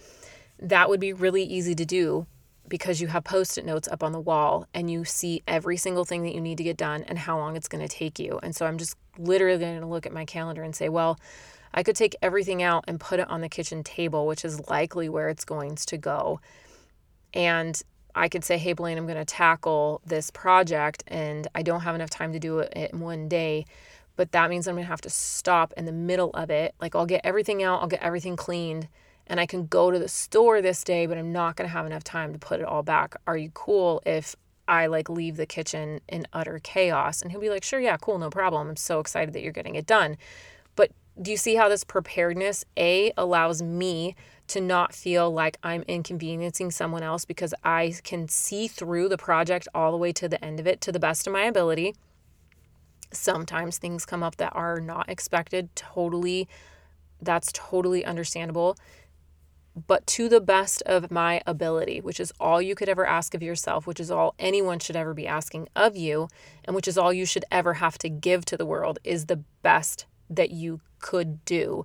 that 0.59 0.89
would 0.89 1.01
be 1.01 1.13
really 1.13 1.43
easy 1.43 1.75
to 1.75 1.85
do 1.85 2.27
because 2.69 3.01
you 3.01 3.09
have 3.09 3.25
post 3.25 3.59
it 3.59 3.65
notes 3.65 3.89
up 3.89 4.03
on 4.03 4.13
the 4.13 4.21
wall 4.21 4.67
and 4.73 4.91
you 4.91 5.05
see 5.05 5.43
every 5.49 5.77
single 5.77 6.05
thing 6.05 6.23
that 6.23 6.35
you 6.35 6.41
need 6.41 6.59
to 6.59 6.65
get 6.65 6.77
done 6.77 7.03
and 7.09 7.19
how 7.19 7.37
long 7.37 7.57
it's 7.57 7.67
going 7.67 7.87
to 7.87 7.93
take 7.93 8.19
you. 8.19 8.39
And 8.43 8.55
so 8.55 8.67
I'm 8.67 8.79
just 8.79 8.97
literally 9.19 9.59
going 9.59 9.81
to 9.81 9.87
look 9.87 10.07
at 10.07 10.13
my 10.13 10.25
calendar 10.25 10.63
and 10.63 10.75
say, 10.75 10.89
well, 10.89 11.19
I 11.73 11.83
could 11.83 11.97
take 11.97 12.17
everything 12.21 12.63
out 12.63 12.85
and 12.89 12.99
put 12.99 13.21
it 13.21 13.29
on 13.29 13.41
the 13.41 13.49
kitchen 13.49 13.85
table, 13.85 14.27
which 14.27 14.45
is 14.45 14.69
likely 14.69 15.09
where 15.09 15.29
it's 15.29 15.45
going 15.45 15.77
to 15.77 15.97
go. 15.97 16.41
And 17.33 17.81
I 18.15 18.29
could 18.29 18.45
say, 18.45 18.59
hey, 18.59 18.73
Blaine, 18.73 18.99
I'm 18.99 19.07
going 19.07 19.19
to 19.19 19.25
tackle 19.25 20.01
this 20.05 20.31
project 20.31 21.05
and 21.07 21.47
I 21.55 21.63
don't 21.63 21.81
have 21.83 21.95
enough 21.95 22.11
time 22.11 22.33
to 22.33 22.39
do 22.39 22.59
it 22.59 22.73
in 22.75 23.01
one 23.01 23.29
day. 23.29 23.67
But 24.17 24.33
that 24.33 24.51
means 24.51 24.67
I'm 24.67 24.75
going 24.75 24.85
to 24.85 24.91
have 24.91 25.01
to 25.03 25.11
stop 25.11 25.73
in 25.77 25.85
the 25.85 25.93
middle 25.93 26.31
of 26.35 26.51
it. 26.51 26.75
Like, 26.81 26.95
I'll 26.95 27.07
get 27.07 27.23
everything 27.25 27.63
out, 27.63 27.81
I'll 27.81 27.89
get 27.89 28.03
everything 28.03 28.37
cleaned, 28.37 28.89
and 29.27 29.41
I 29.41 29.47
can 29.47 29.67
go 29.67 29.91
to 29.91 29.99
the 29.99 30.09
store 30.09 30.61
this 30.61 30.85
day, 30.85 31.07
but 31.07 31.17
I'm 31.17 31.33
not 31.33 31.57
going 31.57 31.69
to 31.69 31.73
have 31.73 31.87
enough 31.87 32.05
time 32.05 32.33
to 32.33 32.39
put 32.39 32.61
it 32.61 32.67
all 32.67 32.83
back. 32.83 33.15
Are 33.27 33.37
you 33.37 33.51
cool 33.55 34.03
if 34.05 34.37
I 34.69 34.87
like 34.87 35.09
leave 35.09 35.37
the 35.37 35.47
kitchen 35.47 36.01
in 36.09 36.27
utter 36.33 36.61
chaos? 36.63 37.23
And 37.23 37.31
he'll 37.31 37.41
be 37.41 37.49
like, 37.49 37.63
sure, 37.63 37.81
yeah, 37.81 37.97
cool, 37.97 38.19
no 38.19 38.29
problem. 38.29 38.69
I'm 38.69 38.77
so 38.77 38.99
excited 38.99 39.33
that 39.35 39.43
you're 39.43 39.53
getting 39.53 39.77
it 39.77 39.87
done 39.87 40.19
do 41.21 41.31
you 41.31 41.37
see 41.37 41.57
how 41.57 41.69
this 41.69 41.85
preparedness 41.85 42.65
A 42.77 43.13
allows 43.17 43.63
me 43.63 44.15
to 44.49 44.61
not 44.61 44.95
feel 44.95 45.31
like 45.31 45.59
I'm 45.63 45.83
inconveniencing 45.83 46.71
someone 46.71 47.03
else 47.03 47.25
because 47.25 47.55
I 47.63 47.95
can 48.03 48.29
see 48.29 48.69
through 48.69 49.09
the 49.09 49.19
project 49.19 49.69
all 49.75 49.93
the 49.93 49.99
way 49.99 50.13
to 50.13 50.29
the 50.29 50.43
end 50.45 50.59
of 50.59 50.67
it 50.67 50.81
to 50.83 50.93
the 50.93 50.99
best 50.99 51.27
of 51.27 51.33
my 51.33 51.43
ability. 51.43 51.95
Sometimes 53.13 53.79
things 53.79 54.07
come 54.07 54.23
up 54.23 54.37
that 54.37 54.55
are 54.57 54.81
not 54.81 55.09
expected, 55.09 55.75
totally 55.77 56.49
that's 57.23 57.51
totally 57.53 58.05
understandable. 58.05 58.77
But 59.87 60.07
to 60.09 60.29
the 60.29 60.41
best 60.41 60.83
of 60.83 61.11
my 61.11 61.43
ability, 61.47 62.01
which 62.01 62.19
is 62.19 62.33
all 62.41 62.61
you 62.61 62.75
could 62.75 62.89
ever 62.89 63.07
ask 63.07 63.35
of 63.35 63.43
yourself, 63.43 63.87
which 63.87 64.01
is 64.01 64.11
all 64.11 64.35
anyone 64.39 64.79
should 64.79 64.97
ever 64.97 65.15
be 65.15 65.27
asking 65.27 65.69
of 65.77 65.97
you, 65.97 66.29
and 66.65 66.75
which 66.75 66.89
is 66.89 66.99
all 66.99 67.13
you 67.13 67.25
should 67.25 67.45
ever 67.51 67.75
have 67.75 67.99
to 67.99 68.09
give 68.09 68.45
to 68.47 68.57
the 68.57 68.67
world, 68.67 68.99
is 69.05 69.27
the 69.27 69.43
best 69.63 70.07
that 70.31 70.51
you 70.51 70.81
could 71.01 71.45
do. 71.45 71.83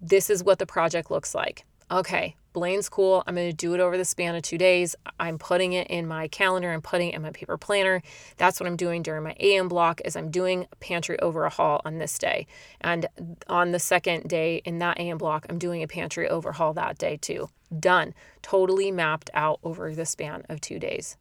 This 0.00 0.28
is 0.28 0.44
what 0.44 0.58
the 0.58 0.66
project 0.66 1.10
looks 1.10 1.34
like. 1.34 1.64
Okay, 1.90 2.36
Blaine's 2.52 2.88
cool. 2.88 3.22
I'm 3.26 3.34
going 3.34 3.48
to 3.50 3.56
do 3.56 3.74
it 3.74 3.80
over 3.80 3.96
the 3.96 4.04
span 4.04 4.34
of 4.34 4.42
two 4.42 4.58
days. 4.58 4.96
I'm 5.18 5.38
putting 5.38 5.72
it 5.72 5.86
in 5.88 6.06
my 6.06 6.28
calendar. 6.28 6.72
I'm 6.72 6.82
putting 6.82 7.10
it 7.10 7.14
in 7.14 7.22
my 7.22 7.30
paper 7.30 7.56
planner. 7.56 8.02
That's 8.36 8.58
what 8.58 8.66
I'm 8.66 8.76
doing 8.76 9.02
during 9.02 9.22
my 9.22 9.36
AM 9.38 9.68
block 9.68 10.00
is 10.04 10.16
I'm 10.16 10.30
doing 10.30 10.66
a 10.72 10.76
pantry 10.76 11.18
overhaul 11.20 11.80
on 11.84 11.98
this 11.98 12.18
day. 12.18 12.46
And 12.80 13.06
on 13.48 13.70
the 13.70 13.78
second 13.78 14.28
day 14.28 14.62
in 14.64 14.78
that 14.78 14.98
AM 14.98 15.18
block, 15.18 15.46
I'm 15.48 15.58
doing 15.58 15.82
a 15.82 15.88
pantry 15.88 16.28
overhaul 16.28 16.74
that 16.74 16.98
day 16.98 17.16
too. 17.16 17.48
Done. 17.78 18.14
Totally 18.42 18.90
mapped 18.90 19.30
out 19.34 19.60
over 19.62 19.94
the 19.94 20.06
span 20.06 20.44
of 20.48 20.60
two 20.60 20.78
days. 20.78 21.16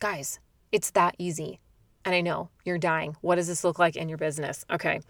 Guys, 0.00 0.38
it's 0.70 0.90
that 0.90 1.14
easy. 1.18 1.60
And 2.04 2.14
I 2.14 2.20
know 2.20 2.50
you're 2.64 2.78
dying. 2.78 3.16
What 3.20 3.36
does 3.36 3.48
this 3.48 3.64
look 3.64 3.78
like 3.78 3.96
in 3.96 4.08
your 4.08 4.18
business? 4.18 4.64
Okay. 4.70 5.00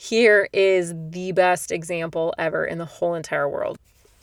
Here 0.00 0.48
is 0.52 0.94
the 1.10 1.32
best 1.32 1.72
example 1.72 2.32
ever 2.38 2.64
in 2.64 2.78
the 2.78 2.84
whole 2.84 3.16
entire 3.16 3.48
world. 3.48 3.78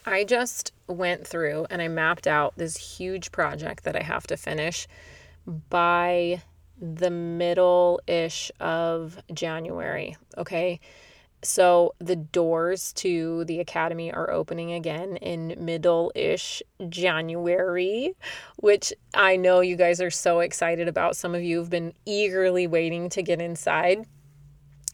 I 0.05 0.23
just 0.23 0.71
went 0.87 1.27
through 1.27 1.67
and 1.69 1.81
I 1.81 1.89
mapped 1.89 2.27
out 2.27 2.53
this 2.55 2.77
huge 2.77 3.33
project 3.33 3.83
that 3.83 3.93
I 3.93 4.01
have 4.01 4.25
to 4.27 4.37
finish 4.37 4.87
by 5.45 6.41
the 6.79 7.09
middle 7.09 7.99
ish 8.07 8.53
of 8.61 9.17
January. 9.33 10.15
Okay. 10.37 10.79
So 11.41 11.93
the 11.99 12.15
doors 12.15 12.93
to 12.93 13.43
the 13.43 13.59
academy 13.59 14.13
are 14.13 14.31
opening 14.31 14.71
again 14.71 15.17
in 15.17 15.57
middle 15.59 16.09
ish 16.15 16.63
January, 16.87 18.15
which 18.55 18.93
I 19.13 19.35
know 19.35 19.59
you 19.59 19.75
guys 19.75 19.99
are 19.99 20.09
so 20.09 20.39
excited 20.39 20.87
about. 20.87 21.17
Some 21.17 21.35
of 21.35 21.43
you 21.43 21.59
have 21.59 21.69
been 21.69 21.93
eagerly 22.05 22.65
waiting 22.65 23.09
to 23.09 23.21
get 23.21 23.41
inside 23.41 24.05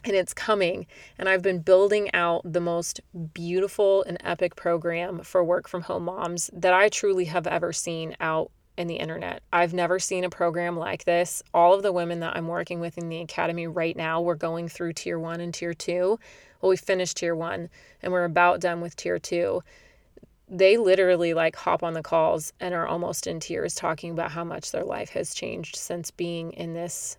and 0.04 0.16
it's 0.16 0.34
coming. 0.34 0.86
And 1.18 1.30
I've 1.30 1.42
been 1.42 1.60
building 1.60 2.14
out 2.14 2.42
the 2.44 2.60
most 2.60 3.02
beautiful 3.34 4.04
and 4.04 4.18
epic 4.24 4.56
program 4.56 5.22
for 5.22 5.44
work 5.44 5.68
from 5.68 5.84
home 5.84 6.06
moms 6.06 6.50
that 6.54 6.74
I 6.74 6.90
truly 6.90 7.26
have 7.26 7.48
ever 7.48 7.74
seen 7.74 8.16
out 8.20 8.52
in 8.78 8.88
the 8.88 8.96
internet. 8.96 9.44
I've 9.52 9.74
never 9.74 10.00
seen 10.00 10.24
a 10.24 10.30
program 10.30 10.78
like 10.78 11.06
this. 11.06 11.44
All 11.54 11.74
of 11.74 11.84
the 11.84 11.92
women 11.92 12.20
that 12.22 12.36
I'm 12.36 12.48
working 12.48 12.80
with 12.80 12.98
in 12.98 13.10
the 13.10 13.20
academy 13.20 13.68
right 13.68 13.96
now, 13.96 14.22
we're 14.22 14.36
going 14.36 14.68
through 14.68 14.94
tier 14.94 15.20
one 15.20 15.42
and 15.42 15.54
tier 15.54 15.74
two. 15.74 16.20
Well, 16.62 16.70
we 16.70 16.78
finished 16.78 17.18
tier 17.18 17.36
one 17.36 17.70
and 18.02 18.12
we're 18.12 18.26
about 18.26 18.62
done 18.62 18.82
with 18.82 18.96
tier 18.96 19.20
two. 19.20 19.62
They 20.48 20.78
literally 20.78 21.34
like 21.34 21.56
hop 21.56 21.84
on 21.84 21.94
the 21.94 22.02
calls 22.02 22.52
and 22.60 22.74
are 22.74 22.88
almost 22.88 23.28
in 23.28 23.40
tears 23.40 23.76
talking 23.76 24.12
about 24.12 24.32
how 24.32 24.44
much 24.44 24.72
their 24.72 24.84
life 24.84 25.12
has 25.12 25.34
changed 25.34 25.76
since 25.76 26.12
being 26.12 26.52
in 26.54 26.74
this 26.74 27.18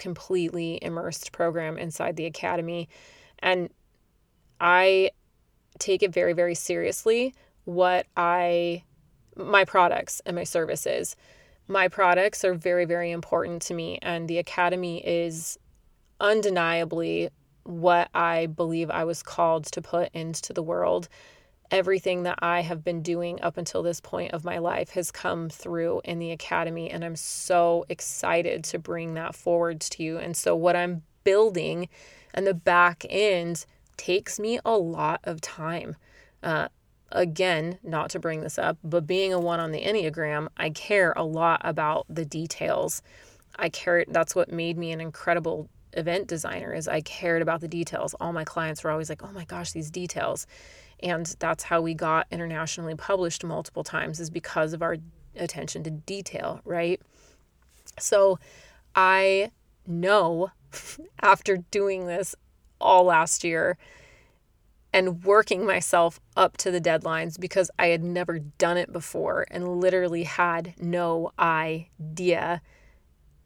completely 0.00 0.80
immersed 0.82 1.30
program 1.30 1.78
inside 1.78 2.16
the 2.16 2.26
academy. 2.26 2.88
And 3.38 3.70
I 4.60 5.12
take 5.78 6.02
it 6.02 6.12
very, 6.12 6.32
very 6.32 6.56
seriously 6.56 7.34
what 7.64 8.06
I, 8.16 8.82
my 9.36 9.64
products 9.64 10.20
and 10.26 10.34
my 10.34 10.44
services. 10.44 11.14
My 11.68 11.86
products 11.86 12.44
are 12.44 12.54
very, 12.54 12.84
very 12.84 13.12
important 13.12 13.62
to 13.62 13.74
me, 13.74 13.98
and 14.02 14.26
the 14.26 14.38
academy 14.38 15.06
is 15.06 15.56
undeniably 16.18 17.30
what 17.62 18.08
I 18.12 18.46
believe 18.46 18.90
I 18.90 19.04
was 19.04 19.22
called 19.22 19.66
to 19.66 19.80
put 19.80 20.10
into 20.12 20.52
the 20.52 20.62
world 20.62 21.08
everything 21.70 22.24
that 22.24 22.38
I 22.40 22.60
have 22.62 22.84
been 22.84 23.02
doing 23.02 23.40
up 23.42 23.56
until 23.56 23.82
this 23.82 24.00
point 24.00 24.32
of 24.32 24.44
my 24.44 24.58
life 24.58 24.90
has 24.90 25.10
come 25.10 25.48
through 25.48 26.00
in 26.04 26.18
the 26.18 26.30
academy. 26.32 26.90
And 26.90 27.04
I'm 27.04 27.16
so 27.16 27.86
excited 27.88 28.64
to 28.64 28.78
bring 28.78 29.14
that 29.14 29.34
forwards 29.34 29.88
to 29.90 30.02
you. 30.02 30.18
And 30.18 30.36
so, 30.36 30.56
what 30.56 30.76
I'm 30.76 31.02
building 31.24 31.88
and 32.34 32.46
the 32.46 32.54
back 32.54 33.04
end 33.08 33.66
takes 33.96 34.38
me 34.38 34.58
a 34.64 34.76
lot 34.76 35.20
of 35.24 35.40
time. 35.40 35.96
Uh, 36.42 36.68
again, 37.12 37.78
not 37.82 38.10
to 38.10 38.18
bring 38.18 38.40
this 38.40 38.58
up, 38.58 38.78
but 38.82 39.06
being 39.06 39.32
a 39.32 39.40
one 39.40 39.60
on 39.60 39.72
the 39.72 39.82
Enneagram, 39.82 40.48
I 40.56 40.70
care 40.70 41.12
a 41.16 41.24
lot 41.24 41.60
about 41.64 42.06
the 42.08 42.24
details. 42.24 43.02
I 43.58 43.68
care, 43.68 44.04
that's 44.08 44.34
what 44.34 44.50
made 44.50 44.78
me 44.78 44.92
an 44.92 45.00
incredible 45.00 45.68
event 45.92 46.28
designer 46.28 46.72
is 46.72 46.88
I 46.88 47.00
cared 47.00 47.42
about 47.42 47.60
the 47.60 47.68
details. 47.68 48.14
All 48.20 48.32
my 48.32 48.44
clients 48.44 48.84
were 48.84 48.90
always 48.90 49.08
like, 49.08 49.22
"Oh 49.22 49.32
my 49.32 49.44
gosh, 49.44 49.72
these 49.72 49.90
details." 49.90 50.46
And 51.02 51.26
that's 51.38 51.64
how 51.64 51.80
we 51.80 51.94
got 51.94 52.26
internationally 52.30 52.94
published 52.94 53.44
multiple 53.44 53.84
times, 53.84 54.20
is 54.20 54.30
because 54.30 54.72
of 54.72 54.82
our 54.82 54.96
attention 55.36 55.82
to 55.84 55.90
detail, 55.90 56.60
right? 56.64 57.00
So 57.98 58.38
I 58.94 59.50
know 59.86 60.50
after 61.22 61.58
doing 61.58 62.06
this 62.06 62.34
all 62.80 63.04
last 63.04 63.44
year, 63.44 63.76
and 64.92 65.24
working 65.24 65.64
myself 65.64 66.20
up 66.36 66.56
to 66.58 66.70
the 66.70 66.80
deadlines 66.80 67.38
because 67.38 67.70
I 67.78 67.88
had 67.88 68.02
never 68.02 68.38
done 68.38 68.76
it 68.76 68.92
before 68.92 69.46
and 69.50 69.80
literally 69.80 70.24
had 70.24 70.74
no 70.78 71.32
idea. 71.38 72.60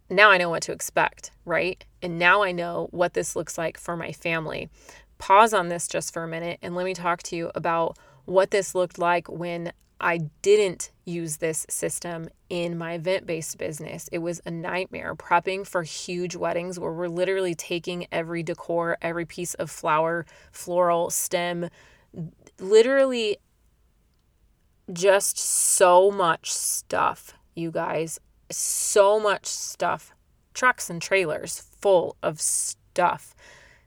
Now 0.09 0.31
I 0.31 0.39
know 0.39 0.51
what 0.51 0.63
to 0.65 0.73
expect, 0.73 1.33
right? 1.45 1.85
And 2.03 2.19
now 2.19 2.43
I 2.43 2.53
know 2.53 2.89
what 2.93 3.15
this 3.15 3.37
looks 3.37 3.59
like 3.59 3.79
for 3.79 3.97
my 3.97 4.13
family. 4.13 4.71
Pause 5.19 5.55
on 5.55 5.69
this 5.69 5.89
just 5.89 6.13
for 6.13 6.25
a 6.25 6.29
minute 6.29 6.59
and 6.63 6.75
let 6.75 6.85
me 6.85 6.95
talk 6.95 7.23
to 7.25 7.37
you 7.37 7.51
about 7.55 7.99
what 8.25 8.51
this 8.51 8.75
looked 8.75 8.99
like 8.99 9.29
when 9.29 9.73
I 10.01 10.19
didn't 10.43 10.91
use 11.05 11.39
this 11.39 11.65
system 11.71 12.29
in 12.51 12.77
my 12.77 12.95
event 12.95 13.27
based 13.27 13.57
business. 13.59 14.09
It 14.13 14.19
was 14.19 14.41
a 14.45 14.51
nightmare 14.51 15.15
prepping 15.15 15.67
for 15.67 15.83
huge 15.83 16.37
weddings 16.37 16.79
where 16.79 16.93
we're 16.93 17.09
literally 17.09 17.55
taking 17.55 18.07
every 18.13 18.43
decor, 18.43 18.99
every 19.01 19.25
piece 19.25 19.55
of 19.55 19.71
flower, 19.71 20.27
floral, 20.53 21.11
stem, 21.11 21.71
literally 22.61 23.39
just 24.93 25.39
so 25.39 26.11
much 26.11 26.53
stuff, 26.53 27.35
you 27.55 27.71
guys. 27.71 28.21
So 28.51 29.19
much 29.19 29.47
stuff. 29.47 30.13
Trucks 30.53 30.91
and 30.91 31.01
trailers 31.01 31.61
full 31.81 32.17
of 32.23 32.41
stuff. 32.41 33.35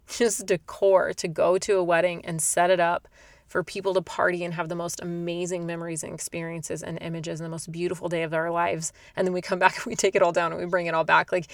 Just 0.08 0.46
decor 0.46 1.14
to 1.14 1.28
go 1.28 1.58
to 1.58 1.78
a 1.78 1.84
wedding 1.84 2.24
and 2.26 2.42
set 2.42 2.70
it 2.70 2.80
up 2.80 3.08
for 3.48 3.64
people 3.64 3.94
to 3.94 4.02
party 4.02 4.44
and 4.44 4.54
have 4.54 4.70
the 4.70 4.76
most 4.76 5.02
amazing 5.02 5.66
memories 5.66 6.04
and 6.04 6.14
experiences 6.14 6.84
and 6.84 6.98
images 7.02 7.40
and 7.40 7.46
the 7.46 7.50
most 7.50 7.72
beautiful 7.72 8.10
day 8.10 8.24
of 8.24 8.32
their 8.32 8.52
lives. 8.52 8.92
And 9.16 9.26
then 9.26 9.34
we 9.34 9.42
come 9.42 9.60
back 9.66 9.78
and 9.78 9.86
we 9.86 9.96
take 9.96 10.16
it 10.16 10.22
all 10.22 10.32
down 10.32 10.52
and 10.52 10.60
we 10.60 10.68
bring 10.68 10.88
it 10.88 10.94
all 10.94 11.04
back. 11.04 11.32
Like 11.32 11.48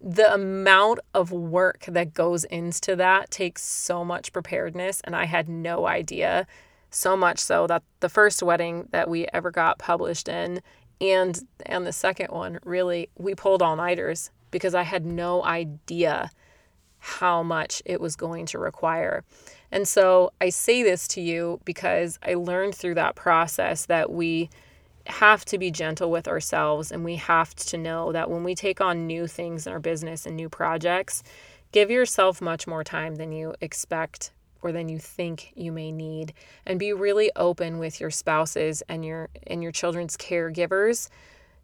the 0.00 0.32
amount 0.32 1.00
of 1.14 1.32
work 1.32 1.84
that 1.86 2.14
goes 2.14 2.44
into 2.44 2.96
that 2.96 3.30
takes 3.30 3.62
so 3.62 4.04
much 4.04 4.32
preparedness. 4.32 5.00
And 5.04 5.14
I 5.14 5.24
had 5.24 5.48
no 5.48 5.86
idea. 5.86 6.46
So 6.90 7.16
much 7.16 7.40
so 7.40 7.66
that 7.66 7.82
the 8.00 8.08
first 8.08 8.42
wedding 8.42 8.88
that 8.90 9.10
we 9.10 9.26
ever 9.32 9.50
got 9.50 9.78
published 9.78 10.28
in 10.28 10.60
and 11.00 11.40
and 11.66 11.86
the 11.86 11.92
second 11.92 12.30
one 12.30 12.58
really 12.64 13.10
we 13.18 13.34
pulled 13.34 13.60
all 13.60 13.76
nighters 13.76 14.30
because 14.50 14.74
I 14.74 14.82
had 14.82 15.04
no 15.04 15.44
idea 15.44 16.30
how 17.06 17.40
much 17.40 17.80
it 17.84 18.00
was 18.00 18.16
going 18.16 18.44
to 18.46 18.58
require. 18.58 19.22
And 19.70 19.86
so 19.86 20.32
I 20.40 20.48
say 20.48 20.82
this 20.82 21.06
to 21.08 21.20
you 21.20 21.60
because 21.64 22.18
I 22.20 22.34
learned 22.34 22.74
through 22.74 22.94
that 22.94 23.14
process 23.14 23.86
that 23.86 24.10
we 24.10 24.50
have 25.06 25.44
to 25.44 25.56
be 25.56 25.70
gentle 25.70 26.10
with 26.10 26.26
ourselves 26.26 26.90
and 26.90 27.04
we 27.04 27.14
have 27.14 27.54
to 27.54 27.78
know 27.78 28.10
that 28.10 28.28
when 28.28 28.42
we 28.42 28.56
take 28.56 28.80
on 28.80 29.06
new 29.06 29.28
things 29.28 29.68
in 29.68 29.72
our 29.72 29.78
business 29.78 30.26
and 30.26 30.34
new 30.34 30.48
projects, 30.48 31.22
give 31.70 31.92
yourself 31.92 32.42
much 32.42 32.66
more 32.66 32.82
time 32.82 33.14
than 33.14 33.30
you 33.30 33.54
expect 33.60 34.32
or 34.60 34.72
than 34.72 34.88
you 34.88 34.98
think 34.98 35.52
you 35.54 35.70
may 35.70 35.92
need 35.92 36.32
and 36.66 36.76
be 36.76 36.92
really 36.92 37.30
open 37.36 37.78
with 37.78 38.00
your 38.00 38.10
spouses 38.10 38.82
and 38.88 39.04
your 39.04 39.28
and 39.46 39.62
your 39.62 39.70
children's 39.70 40.16
caregivers 40.16 41.08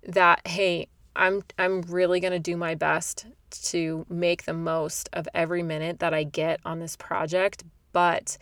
that 0.07 0.47
hey, 0.47 0.87
I'm 1.17 1.43
I'm 1.59 1.83
really 1.83 2.21
going 2.21 2.33
to 2.33 2.39
do 2.39 2.57
my 2.57 2.77
best 2.77 3.27
to 3.53 4.07
make 4.09 4.45
the 4.45 4.55
most 4.55 5.09
of 5.13 5.29
every 5.35 5.63
minute 5.63 6.01
that 6.01 6.15
I 6.15 6.25
get 6.25 6.61
on 6.65 6.81
this 6.81 6.97
project, 6.97 7.65
but 7.93 8.39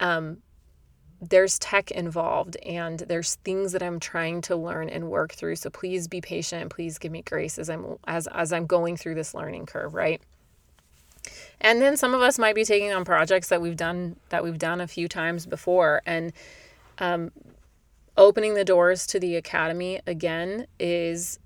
um, 0.00 0.38
there's 1.20 1.58
tech 1.60 1.92
involved 1.92 2.56
and 2.66 2.98
there's 3.00 3.36
things 3.36 3.72
that 3.72 3.82
I'm 3.82 4.00
trying 4.00 4.40
to 4.42 4.56
learn 4.56 4.88
and 4.88 5.08
work 5.08 5.32
through. 5.32 5.56
So 5.56 5.70
please 5.70 6.08
be 6.08 6.20
patient 6.20 6.70
please 6.70 6.98
give 6.98 7.12
me 7.12 7.22
grace 7.22 7.58
as 7.58 7.70
I'm 7.70 7.96
as 8.06 8.26
as 8.26 8.52
I'm 8.52 8.66
going 8.66 8.96
through 8.96 9.14
this 9.14 9.32
learning 9.32 9.66
curve, 9.66 9.94
right? 9.94 10.20
And 11.60 11.80
then 11.80 11.96
some 11.96 12.12
of 12.14 12.20
us 12.20 12.40
might 12.40 12.56
be 12.56 12.64
taking 12.64 12.92
on 12.92 13.04
projects 13.04 13.48
that 13.48 13.62
we've 13.62 13.76
done 13.76 14.16
that 14.30 14.42
we've 14.42 14.58
done 14.58 14.80
a 14.80 14.88
few 14.88 15.06
times 15.06 15.46
before 15.46 16.02
and 16.04 16.32
um, 16.98 17.30
opening 18.16 18.54
the 18.54 18.64
doors 18.64 19.06
to 19.06 19.20
the 19.20 19.36
academy 19.36 20.00
again 20.06 20.66
is 20.80 21.38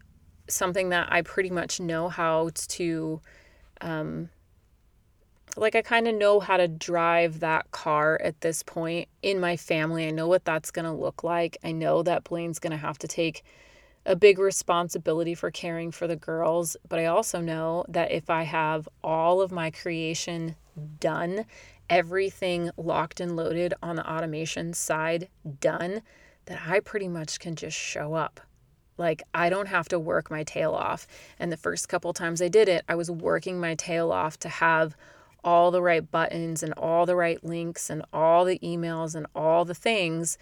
something 0.49 0.91
that 0.91 1.09
I 1.11 1.23
pretty 1.23 1.51
much 1.51 1.81
know 1.81 2.09
how 2.09 2.51
to 2.69 3.21
um, 3.81 4.31
like 5.57 5.75
I 5.75 5.83
kind 5.83 6.07
of 6.07 6.15
know 6.15 6.41
how 6.41 6.57
to 6.57 6.69
drive 6.69 7.41
that 7.41 7.71
car 7.71 8.21
at 8.23 8.41
this 8.43 8.63
point 8.63 9.09
in 9.23 9.41
my 9.41 9.57
family. 9.57 10.07
I 10.07 10.11
know 10.11 10.29
what 10.29 10.45
that's 10.45 10.71
going 10.71 10.85
to 10.85 10.93
look 10.93 11.25
like. 11.25 11.57
I 11.65 11.73
know 11.73 12.03
that 12.03 12.25
Blaine's 12.25 12.59
going 12.59 12.73
to 12.73 12.77
have 12.77 12.99
to 12.99 13.09
take 13.09 13.43
a 14.05 14.15
big 14.15 14.39
responsibility 14.39 15.35
for 15.35 15.51
caring 15.51 15.91
for 15.91 16.07
the 16.07 16.17
girls, 16.17 16.77
but 16.89 16.99
I 16.99 17.07
also 17.07 17.41
know 17.41 17.85
that 17.89 18.13
if 18.13 18.31
I 18.31 18.43
have 18.43 18.89
all 19.03 19.41
of 19.41 19.51
my 19.51 19.71
creation 19.71 20.57
done, 21.01 21.47
everything 21.89 22.71
locked 22.77 23.19
and 23.19 23.35
loaded 23.35 23.75
on 23.83 23.97
the 23.97 24.09
automation 24.09 24.75
side 24.75 25.29
done, 25.61 26.03
that 26.45 26.61
I 26.69 26.81
pretty 26.81 27.09
much 27.09 27.41
can 27.41 27.57
just 27.57 27.77
show 27.77 28.15
up. 28.15 28.41
Like, 28.99 29.23
I 29.35 29.49
don't 29.51 29.69
have 29.69 29.89
to 29.89 29.99
work 29.99 30.31
my 30.31 30.43
tail 30.43 30.73
off. 30.73 31.07
And 31.39 31.53
the 31.53 31.57
first 31.57 31.89
couple 31.89 32.13
times 32.13 32.41
I 32.41 32.49
did 32.49 32.69
it, 32.69 32.85
I 32.89 32.95
was 32.95 33.11
working 33.11 33.61
my 33.61 33.75
tail 33.75 34.13
off 34.13 34.39
to 34.41 34.49
have 34.49 34.97
all 35.45 35.71
the 35.71 35.83
right 35.83 36.11
buttons 36.11 36.63
and 36.63 36.73
all 36.75 37.07
the 37.07 37.17
right 37.17 37.43
links 37.45 37.89
and 37.89 38.05
all 38.13 38.45
the 38.45 38.59
emails 38.59 39.15
and 39.15 39.27
all 39.35 39.65
the 39.65 39.75
things 39.75 40.39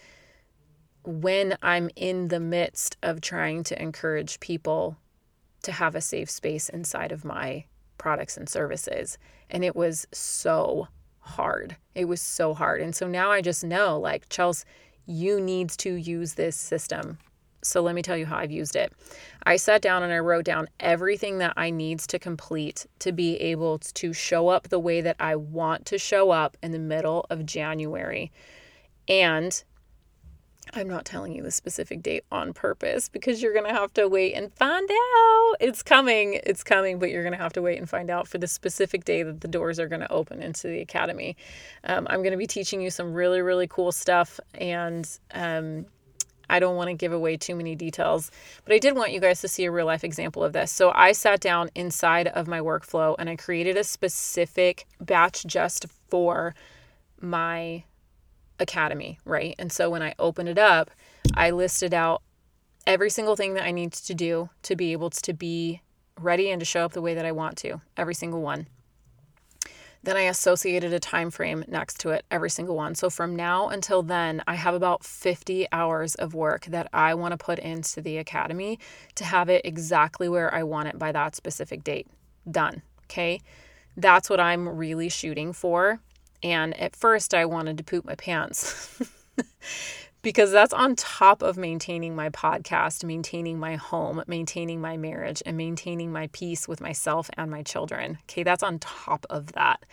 when 1.05 1.59
I'm 1.63 1.91
in 1.97 2.29
the 2.29 2.41
midst 2.41 2.97
of 3.03 3.21
trying 3.21 3.63
to 3.65 3.81
encourage 3.81 4.41
people 4.41 4.97
to 5.63 5.73
have 5.73 5.95
a 5.95 6.01
safe 6.01 6.31
space 6.31 6.69
inside 6.69 7.13
of 7.13 7.25
my 7.25 7.65
products 7.99 8.37
and 8.37 8.49
services. 8.49 9.19
And 9.51 9.65
it 9.65 9.77
was 9.77 10.07
so 10.13 10.89
hard. 11.21 11.77
It 11.95 12.07
was 12.07 12.21
so 12.21 12.55
hard. 12.55 12.81
And 12.81 12.95
so 12.95 13.07
now 13.07 13.31
I 13.31 13.43
just 13.43 13.65
know 13.65 13.99
like, 13.99 14.29
Chels, 14.29 14.65
you 15.07 15.41
need 15.41 15.69
to 15.71 15.95
use 15.95 16.35
this 16.35 16.57
system 16.57 17.19
so 17.65 17.81
let 17.81 17.95
me 17.95 18.03
tell 18.03 18.17
you 18.17 18.27
how 18.27 18.37
I've 18.37 18.51
used 18.51 18.77
it. 18.77 18.93
I 19.45 19.57
sat 19.57 19.83
down 19.83 20.03
and 20.03 20.13
I 20.13 20.19
wrote 20.19 20.45
down 20.45 20.69
everything 20.81 21.39
that 21.39 21.55
I 21.57 21.71
needs 21.71 22.07
to 22.09 22.19
complete 22.19 22.87
to 23.01 23.13
be 23.13 23.37
able 23.37 23.79
to 23.79 24.13
show 24.13 24.49
up 24.49 24.69
the 24.69 24.79
way 24.79 25.01
that 25.01 25.17
I 25.19 25.37
want 25.37 25.87
to 25.87 25.99
show 25.99 26.31
up 26.31 26.57
in 26.63 26.73
the 26.73 26.79
middle 26.79 27.27
of 27.31 27.45
January. 27.45 28.33
And 29.09 29.63
I'm 30.73 30.89
not 30.89 31.05
telling 31.05 31.35
you 31.35 31.43
the 31.43 31.51
specific 31.51 32.03
date 32.03 32.25
on 32.33 32.53
purpose 32.53 33.09
because 33.09 33.43
you're 33.43 33.53
going 33.53 33.67
to 33.67 33.75
have 33.75 33.93
to 33.95 34.09
wait 34.09 34.35
and 34.35 34.53
find 34.55 34.89
out. 34.91 35.55
It's 35.61 35.83
coming. 35.83 36.41
It's 36.45 36.65
coming, 36.65 36.99
but 36.99 37.11
you're 37.11 37.23
going 37.23 37.35
to 37.35 37.39
have 37.39 37.53
to 37.55 37.63
wait 37.63 37.79
and 37.79 37.89
find 37.89 38.11
out 38.11 38.27
for 38.27 38.39
the 38.39 38.49
specific 38.49 39.05
day 39.05 39.23
that 39.23 39.41
the 39.41 39.49
doors 39.49 39.79
are 39.79 39.89
going 39.89 40.01
to 40.01 40.11
open 40.11 40.43
into 40.43 40.67
the 40.69 40.81
academy. 40.81 41.37
Um, 41.85 42.07
I'm 42.11 42.23
going 42.23 42.33
to 42.33 42.39
be 42.39 42.47
teaching 42.47 42.81
you 42.81 42.91
some 42.91 43.13
really, 43.13 43.43
really 43.43 43.67
cool 43.67 43.93
stuff. 43.93 44.41
And 44.55 45.09
um, 45.33 45.87
I 46.49 46.59
don't 46.59 46.77
want 46.77 46.89
to 46.89 46.95
give 46.95 47.13
away 47.13 47.37
too 47.37 47.55
many 47.55 47.75
details, 47.75 48.31
but 48.65 48.75
I 48.75 48.79
did 48.79 48.97
want 48.97 49.13
you 49.13 49.21
guys 49.21 49.41
to 49.41 49.49
see 49.49 49.65
a 49.65 49.71
real 49.71 49.87
life 49.87 50.05
example 50.05 50.45
of 50.45 50.53
this. 50.53 50.71
So 50.71 50.93
I 50.95 51.13
sat 51.13 51.41
down 51.41 51.71
inside 51.75 52.29
of 52.29 52.47
my 52.47 52.61
workflow 52.61 53.15
and 53.19 53.29
I 53.29 53.37
created 53.37 53.77
a 53.77 53.85
specific 53.85 54.87
batch 55.01 55.45
just 55.47 55.87
for 56.09 56.55
my 57.21 57.85
academy, 58.59 59.19
right? 59.25 59.55
And 59.59 59.73
so 59.73 59.91
when 59.91 60.03
I 60.03 60.15
opened 60.19 60.49
it 60.49 60.59
up, 60.59 60.91
I 61.35 61.51
listed 61.51 61.95
out 61.95 62.23
every 62.87 63.11
single 63.11 63.37
thing 63.37 63.55
that 63.55 63.65
I 63.65 63.71
need 63.71 63.93
to 63.93 64.15
do 64.15 64.51
to 64.63 64.77
be 64.77 64.93
able 64.93 65.11
to 65.11 65.33
be 65.33 65.81
ready 66.21 66.51
and 66.51 66.61
to 66.61 66.65
show 66.65 66.85
up 66.85 66.93
the 66.93 67.03
way 67.03 67.15
that 67.15 67.25
I 67.25 67.33
want 67.33 67.57
to, 67.59 67.81
every 67.97 68.15
single 68.15 68.41
one. 68.41 68.69
Then 70.05 70.19
I 70.19 70.23
associated 70.23 70.93
a 70.93 71.01
time 71.01 71.31
frame 71.31 71.65
next 71.67 71.99
to 72.01 72.11
it, 72.11 72.27
every 72.31 72.51
single 72.51 72.77
one. 72.77 72.95
So 72.95 73.09
from 73.09 73.35
now 73.35 73.69
until 73.69 74.03
then, 74.03 74.43
I 74.47 74.55
have 74.55 74.75
about 74.75 75.03
50 75.03 75.67
hours 75.73 76.15
of 76.17 76.35
work 76.35 76.67
that 76.67 76.91
I 76.93 77.15
want 77.15 77.33
to 77.33 77.39
put 77.39 77.59
into 77.59 78.03
the 78.03 78.19
academy 78.19 78.79
to 79.15 79.25
have 79.25 79.49
it 79.49 79.63
exactly 79.65 80.29
where 80.29 80.53
I 80.55 80.63
want 80.63 80.89
it 80.89 80.99
by 80.99 81.11
that 81.13 81.35
specific 81.35 81.83
date. 81.83 82.07
Done. 82.51 82.83
Okay. 83.05 83.41
That's 83.97 84.29
what 84.29 84.41
I'm 84.41 84.69
really 84.69 85.09
shooting 85.09 85.55
for. 85.55 86.01
And 86.43 86.79
at 86.79 86.95
first, 86.95 87.33
I 87.33 87.47
wanted 87.47 87.79
to 87.79 87.85
poop 87.85 88.05
my 88.05 88.15
pants. 88.15 89.01
because 90.25 90.51
that's 90.51 90.73
on 90.73 90.97
top 90.97 91.43
of 91.43 91.59
maintaining 91.59 92.17
my 92.17 92.31
podcast, 92.31 93.05
maintaining 93.05 93.61
my 93.61 93.77
home, 93.77 94.23
maintaining 94.27 94.81
my 94.81 94.97
marriage, 94.97 95.43
and 95.45 95.57
maintaining 95.57 96.11
my 96.11 96.29
peace 96.33 96.67
with 96.67 96.81
myself 96.81 97.31
and 97.37 97.51
my 97.51 97.63
children. 97.63 98.19
Okay, 98.23 98.43
that's 98.43 98.63
on 98.63 98.79
top 98.79 99.27
of 99.29 99.53
that. 99.53 99.85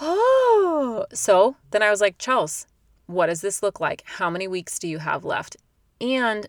Oh, 0.00 1.04
so 1.12 1.54
then 1.70 1.82
I 1.82 1.90
was 1.90 2.00
like, 2.00 2.16
Chels, 2.16 2.64
what 3.06 3.26
does 3.26 3.42
this 3.42 3.62
look 3.62 3.78
like? 3.78 4.02
How 4.06 4.30
many 4.30 4.48
weeks 4.48 4.78
do 4.78 4.88
you 4.88 4.98
have 4.98 5.22
left? 5.22 5.56
And 6.00 6.48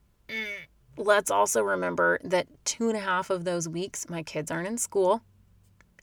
let's 0.96 1.30
also 1.30 1.62
remember 1.62 2.20
that 2.24 2.48
two 2.64 2.88
and 2.88 2.98
a 2.98 3.02
half 3.02 3.30
of 3.30 3.44
those 3.44 3.68
weeks, 3.68 4.10
my 4.10 4.24
kids 4.24 4.50
aren't 4.50 4.70
in 4.70 4.78
school 4.78 5.22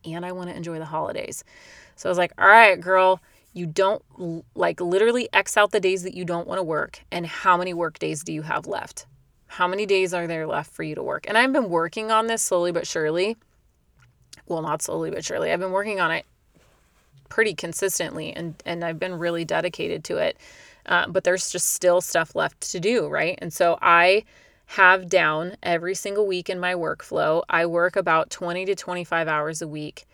and 0.04 0.26
I 0.26 0.33
want 0.33 0.50
to 0.50 0.57
enjoy 0.57 0.78
the 0.78 0.85
holidays. 0.85 1.44
So 1.96 2.09
I 2.09 2.11
was 2.11 2.18
like, 2.18 2.33
all 2.38 2.46
right, 2.46 2.78
girl 2.78 3.22
you 3.59 3.66
don't 3.66 4.03
like 4.55 4.81
literally 4.81 5.29
X 5.33 5.57
out 5.57 5.73
the 5.73 5.81
days 5.81 6.05
that 6.05 6.14
you 6.14 6.25
don't 6.25 6.47
want 6.47 6.59
to 6.59 6.62
work 6.62 7.05
and 7.11 7.27
how 7.27 7.57
many 7.57 7.75
work 7.75 7.99
days 7.99 8.23
do 8.23 8.33
you 8.33 8.42
have 8.42 8.66
left? 8.66 9.07
How 9.49 9.66
many 9.66 9.85
days 9.85 10.14
are 10.14 10.27
there 10.27 10.47
left 10.47 10.73
for 10.73 10.85
you 10.85 10.94
to 10.94 11.03
work? 11.03 11.27
And 11.29 11.37
I've 11.37 11.53
been 11.53 11.68
working 11.68 12.11
on 12.11 12.29
this 12.29 12.42
slowly 12.42 12.71
but 12.71 12.87
surely. 12.87 13.37
Well, 14.47 14.62
not 14.62 14.81
slowly 14.81 15.11
but 15.11 15.25
surely. 15.25 15.51
I've 15.51 15.61
been 15.61 15.73
working 15.73 16.01
on 16.01 16.12
it 16.12 16.25
pretty 17.29 17.55
consistently 17.55 18.33
and 18.33 18.55
and 18.64 18.85
I've 18.85 18.99
been 18.99 19.18
really 19.18 19.44
dedicated 19.44 20.05
to 20.05 20.18
it. 20.18 20.38
Uh, 20.87 21.07
but 21.09 21.25
there's 21.25 21.51
just 21.51 21.75
still 21.75 22.01
stuff 22.01 22.35
left 22.35 22.71
to 22.71 22.81
do, 22.81 23.09
right? 23.09 23.38
And 23.42 23.53
so 23.53 23.79
I 23.83 24.25
have 24.66 25.09
down 25.09 25.57
every 25.62 25.94
single 25.94 26.27
week 26.27 26.49
in 26.49 26.61
my 26.61 26.75
workflow. 26.75 27.42
I 27.51 27.66
work 27.66 27.97
about 27.97 28.31
20 28.31 28.64
to 28.66 28.75
25 28.75 29.29
hours 29.29 29.61
a 29.61 29.68
week 29.68 30.07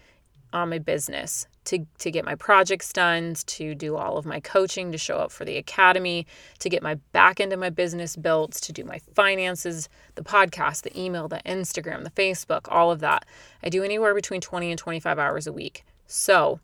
on 0.52 0.70
my 0.70 0.78
business 0.78 1.46
to, 1.64 1.87
to 1.98 2.11
get 2.11 2.24
my 2.24 2.35
projects 2.35 2.92
done, 2.92 3.35
to 3.46 3.74
do 3.74 3.96
all 3.96 4.16
of 4.16 4.27
my 4.27 4.40
coaching, 4.40 4.92
to 4.92 4.98
show 4.98 5.16
up 5.16 5.33
for 5.33 5.44
the 5.44 5.57
academy, 5.57 6.27
to 6.59 6.68
get 6.68 6.83
my 6.83 6.96
back 7.12 7.40
end 7.40 7.53
of 7.53 7.59
my 7.59 7.70
business 7.70 8.16
built, 8.16 8.53
to 8.53 8.72
do 8.72 8.85
my 8.85 8.98
finances, 9.14 9.88
the 10.14 10.22
podcast, 10.22 10.83
the 10.83 11.00
email, 11.00 11.29
the 11.29 11.40
Instagram, 11.46 12.05
the 12.05 12.11
Facebook, 12.11 12.66
all 12.68 12.90
of 12.90 13.00
that. 13.00 13.24
I 13.62 13.68
do 13.68 13.83
anywhere 13.83 14.14
between 14.14 14.40
20 14.40 14.70
and 14.70 14.79
25 14.79 15.18
hours 15.18 15.46
a 15.46 15.53
week. 15.53 15.85
So 16.07 16.61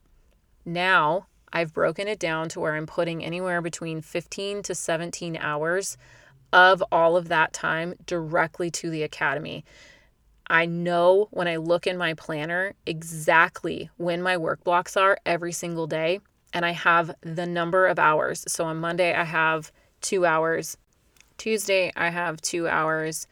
now 0.64 1.26
I've 1.52 1.72
broken 1.72 2.06
it 2.06 2.18
down 2.18 2.48
to 2.50 2.60
where 2.60 2.74
I'm 2.74 2.86
putting 2.86 3.24
anywhere 3.24 3.60
between 3.60 4.02
15 4.02 4.62
to 4.62 4.74
17 4.74 5.36
hours 5.36 5.96
of 6.52 6.82
all 6.90 7.16
of 7.16 7.28
that 7.28 7.52
time 7.52 7.94
directly 8.06 8.70
to 8.70 8.90
the 8.90 9.02
academy. 9.02 9.64
I 10.50 10.66
know 10.66 11.28
when 11.30 11.46
I 11.46 11.56
look 11.56 11.86
in 11.86 11.96
my 11.96 12.14
planner 12.14 12.74
exactly 12.84 13.88
when 13.98 14.20
my 14.20 14.36
work 14.36 14.64
blocks 14.64 14.96
are 14.96 15.16
every 15.24 15.52
single 15.52 15.86
day, 15.86 16.18
and 16.52 16.66
I 16.66 16.72
have 16.72 17.14
the 17.20 17.46
number 17.46 17.86
of 17.86 18.00
hours. 18.00 18.44
So 18.48 18.64
on 18.64 18.78
Monday, 18.78 19.14
I 19.14 19.22
have 19.22 19.70
two 20.00 20.26
hours. 20.26 20.76
Tuesday, 21.38 21.92
I 21.94 22.10
have 22.10 22.40
two 22.40 22.66
hours. 22.66 23.28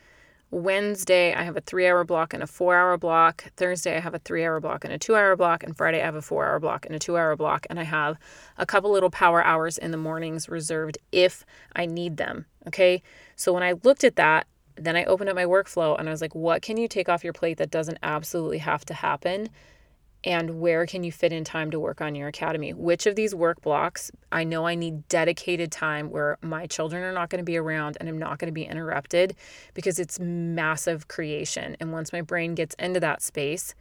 Wednesday, 0.53 1.35
I 1.35 1.43
have 1.43 1.57
a 1.57 1.61
three 1.61 1.89
hour 1.89 2.05
block 2.05 2.33
and 2.33 2.43
a 2.43 2.47
four 2.47 2.77
hour 2.77 2.97
block. 2.97 3.45
Thursday, 3.57 3.97
I 3.97 4.01
have 4.01 4.15
a 4.15 4.21
three 4.21 4.45
hour 4.45 4.61
block 4.61 4.85
and 4.85 4.95
a 4.95 4.99
two 4.99 5.17
hour 5.17 5.35
block. 5.35 5.65
And 5.65 5.77
Friday, 5.77 6.01
I 6.01 6.05
have 6.05 6.15
a 6.15 6.23
four 6.23 6.47
hour 6.47 6.61
block 6.61 6.87
and 6.87 6.95
a 6.95 7.01
two 7.01 7.17
hour 7.17 7.35
block. 7.35 7.67
And 7.69 7.81
I 7.81 7.83
have 7.83 8.17
a 8.57 8.65
couple 8.65 8.93
little 8.93 9.11
power 9.11 9.45
hours 9.45 9.77
in 9.77 9.91
the 9.91 9.97
mornings 9.97 10.49
reserved 10.49 10.99
if 11.11 11.45
I 11.75 11.85
need 11.85 12.17
them. 12.17 12.47
Okay. 12.69 13.03
So 13.35 13.53
when 13.53 13.65
I 13.65 13.73
looked 13.83 14.05
at 14.05 14.15
that, 14.17 14.47
then 14.79 14.97
I 14.97 15.05
opened 15.05 15.31
up 15.31 15.37
my 15.37 15.45
workflow 15.45 15.99
and 15.99 16.09
I 16.09 16.13
was 16.13 16.21
like, 16.21 16.35
what 16.35 16.63
can 16.63 16.77
you 16.77 16.89
take 16.89 17.09
off 17.09 17.25
your 17.25 17.33
plate 17.33 17.59
that 17.59 17.71
doesn't 17.71 17.99
absolutely 18.03 18.59
have 18.59 18.85
to 18.87 18.95
happen? 18.95 19.49
And 20.25 20.61
where 20.61 20.85
can 20.85 21.05
you 21.05 21.13
fit 21.13 21.33
in 21.33 21.45
time 21.45 21.71
to 21.71 21.79
work 21.79 22.01
on 22.01 22.15
your 22.15 22.27
academy? 22.27 22.73
Which 22.73 23.07
of 23.07 23.15
these 23.15 23.35
work 23.35 23.63
blocks 23.63 24.11
I 24.33 24.45
know 24.45 24.67
I 24.67 24.75
need 24.75 25.07
dedicated 25.09 25.71
time 25.71 26.11
where 26.11 26.39
my 26.43 26.67
children 26.67 27.05
are 27.05 27.13
not 27.13 27.31
going 27.31 27.39
to 27.39 27.45
be 27.45 27.57
around 27.57 27.97
and 28.01 28.09
I'm 28.09 28.19
not 28.19 28.39
going 28.39 28.49
to 28.49 28.53
be 28.53 28.65
interrupted 28.65 29.37
because 29.75 29.99
it's 29.99 30.19
massive 30.19 31.07
creation. 31.07 31.77
And 31.79 31.93
once 31.93 32.13
my 32.13 32.21
brain 32.21 32.55
gets 32.55 32.75
into 32.81 32.99
that 33.01 33.23
space, 33.23 33.75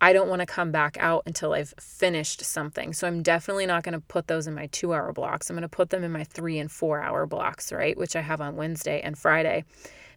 I 0.00 0.12
don't 0.12 0.28
want 0.28 0.40
to 0.40 0.46
come 0.46 0.70
back 0.70 0.96
out 1.00 1.22
until 1.26 1.54
I've 1.54 1.74
finished 1.80 2.44
something. 2.44 2.92
So 2.92 3.06
I'm 3.06 3.22
definitely 3.22 3.66
not 3.66 3.82
going 3.82 3.94
to 3.94 4.00
put 4.00 4.26
those 4.26 4.46
in 4.46 4.54
my 4.54 4.66
two 4.66 4.92
hour 4.92 5.12
blocks. 5.12 5.48
I'm 5.48 5.56
going 5.56 5.62
to 5.62 5.68
put 5.68 5.90
them 5.90 6.04
in 6.04 6.12
my 6.12 6.24
three 6.24 6.58
and 6.58 6.70
four 6.70 7.00
hour 7.00 7.26
blocks, 7.26 7.72
right? 7.72 7.96
Which 7.96 8.14
I 8.14 8.20
have 8.20 8.40
on 8.40 8.54
Wednesday 8.54 9.00
and 9.00 9.16
Friday. 9.16 9.64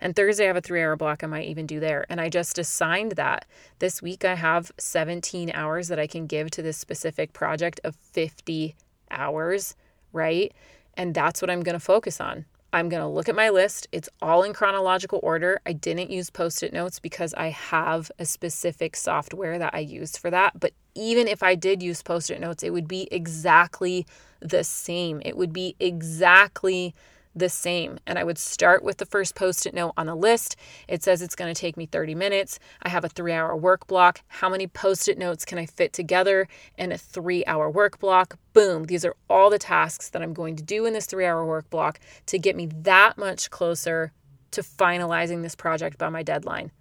And 0.01 0.15
Thursday, 0.15 0.45
I 0.45 0.47
have 0.47 0.57
a 0.57 0.61
three 0.61 0.81
hour 0.81 0.95
block 0.95 1.23
I 1.23 1.27
might 1.27 1.47
even 1.47 1.65
do 1.65 1.79
there. 1.79 2.05
And 2.09 2.19
I 2.21 2.29
just 2.29 2.57
assigned 2.57 3.13
that. 3.13 3.45
This 3.79 4.01
week, 4.01 4.25
I 4.25 4.35
have 4.35 4.71
17 4.77 5.51
hours 5.53 5.87
that 5.87 5.99
I 5.99 6.07
can 6.07 6.27
give 6.27 6.51
to 6.51 6.61
this 6.61 6.77
specific 6.77 7.33
project 7.33 7.79
of 7.83 7.95
50 7.95 8.75
hours, 9.11 9.75
right? 10.13 10.53
And 10.95 11.13
that's 11.13 11.41
what 11.41 11.49
I'm 11.49 11.61
going 11.61 11.73
to 11.73 11.79
focus 11.79 12.19
on. 12.19 12.45
I'm 12.73 12.89
going 12.89 13.01
to 13.01 13.07
look 13.07 13.29
at 13.29 13.35
my 13.35 13.49
list. 13.49 13.87
It's 13.91 14.09
all 14.21 14.43
in 14.43 14.53
chronological 14.53 15.19
order. 15.23 15.61
I 15.65 15.71
didn't 15.73 16.11
use 16.11 16.29
post 16.29 16.61
it 16.63 16.73
notes 16.73 16.99
because 16.99 17.33
I 17.35 17.49
have 17.49 18.11
a 18.19 18.25
specific 18.25 18.95
software 18.95 19.57
that 19.57 19.73
I 19.73 19.79
use 19.79 20.17
for 20.17 20.29
that. 20.31 20.59
But 20.59 20.73
even 20.93 21.27
if 21.27 21.41
I 21.41 21.55
did 21.55 21.81
use 21.81 22.03
post 22.03 22.29
it 22.29 22.41
notes, 22.41 22.63
it 22.63 22.73
would 22.73 22.87
be 22.87 23.07
exactly 23.09 24.05
the 24.41 24.63
same. 24.63 25.21
It 25.23 25.37
would 25.37 25.53
be 25.53 25.75
exactly 25.79 26.93
the 27.37 27.49
same. 27.49 27.99
And 28.05 28.17
I 28.17 28.23
would 28.23 28.37
start 28.37 28.83
with 28.83 28.97
the 28.97 29.05
first 29.05 29.35
post 29.35 29.65
it 29.65 29.73
note 29.73 29.93
on 29.97 30.07
the 30.07 30.15
list. 30.15 30.55
It 30.87 31.03
says 31.03 31.21
it's 31.21 31.35
going 31.35 31.53
to 31.53 31.59
take 31.59 31.77
me 31.77 31.85
30 31.85 32.15
minutes. 32.15 32.59
I 32.81 32.89
have 32.89 33.03
a 33.03 33.09
three 33.09 33.33
hour 33.33 33.55
work 33.55 33.87
block. 33.87 34.21
How 34.27 34.49
many 34.49 34.67
post 34.67 35.07
it 35.07 35.17
notes 35.17 35.45
can 35.45 35.57
I 35.57 35.65
fit 35.65 35.93
together 35.93 36.47
in 36.77 36.91
a 36.91 36.97
three 36.97 37.45
hour 37.45 37.69
work 37.69 37.99
block? 37.99 38.37
Boom. 38.53 38.85
These 38.85 39.05
are 39.05 39.15
all 39.29 39.49
the 39.49 39.59
tasks 39.59 40.09
that 40.09 40.21
I'm 40.21 40.33
going 40.33 40.55
to 40.55 40.63
do 40.63 40.85
in 40.85 40.93
this 40.93 41.05
three 41.05 41.25
hour 41.25 41.45
work 41.45 41.69
block 41.69 41.99
to 42.27 42.39
get 42.39 42.55
me 42.55 42.67
that 42.81 43.17
much 43.17 43.49
closer 43.49 44.11
to 44.51 44.61
finalizing 44.61 45.43
this 45.43 45.55
project 45.55 45.97
by 45.97 46.09
my 46.09 46.23
deadline. 46.23 46.71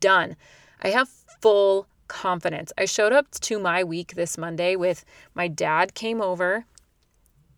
Done. 0.00 0.36
I 0.82 0.88
have 0.90 1.08
full 1.40 1.86
confidence. 2.08 2.72
I 2.78 2.84
showed 2.84 3.12
up 3.12 3.30
to 3.32 3.58
my 3.58 3.84
week 3.84 4.14
this 4.14 4.38
Monday 4.38 4.76
with 4.76 5.04
my 5.34 5.48
dad 5.48 5.94
came 5.94 6.20
over. 6.20 6.64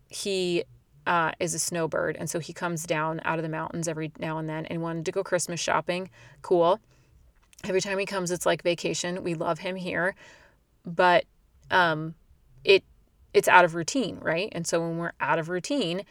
He 0.09 0.63
uh, 1.09 1.31
is 1.39 1.55
a 1.55 1.59
snowbird, 1.59 2.15
and 2.17 2.29
so 2.29 2.37
he 2.37 2.53
comes 2.53 2.85
down 2.85 3.19
out 3.25 3.39
of 3.39 3.43
the 3.43 3.49
mountains 3.49 3.87
every 3.87 4.11
now 4.19 4.37
and 4.37 4.47
then 4.47 4.67
and 4.67 4.79
wanted 4.79 5.05
to 5.05 5.11
go 5.11 5.23
Christmas 5.23 5.59
shopping. 5.59 6.11
Cool. 6.43 6.79
Every 7.63 7.81
time 7.81 7.97
he 7.97 8.05
comes, 8.05 8.29
it's 8.29 8.45
like 8.45 8.61
vacation. 8.61 9.23
We 9.23 9.33
love 9.33 9.57
him 9.57 9.75
here, 9.75 10.13
but 10.85 11.25
um, 11.71 12.13
it 12.63 12.83
it's 13.33 13.47
out 13.47 13.65
of 13.65 13.73
routine, 13.73 14.19
right? 14.21 14.49
And 14.51 14.67
so 14.67 14.79
when 14.81 14.99
we're 14.99 15.13
out 15.19 15.39
of 15.39 15.49
routine, 15.49 16.03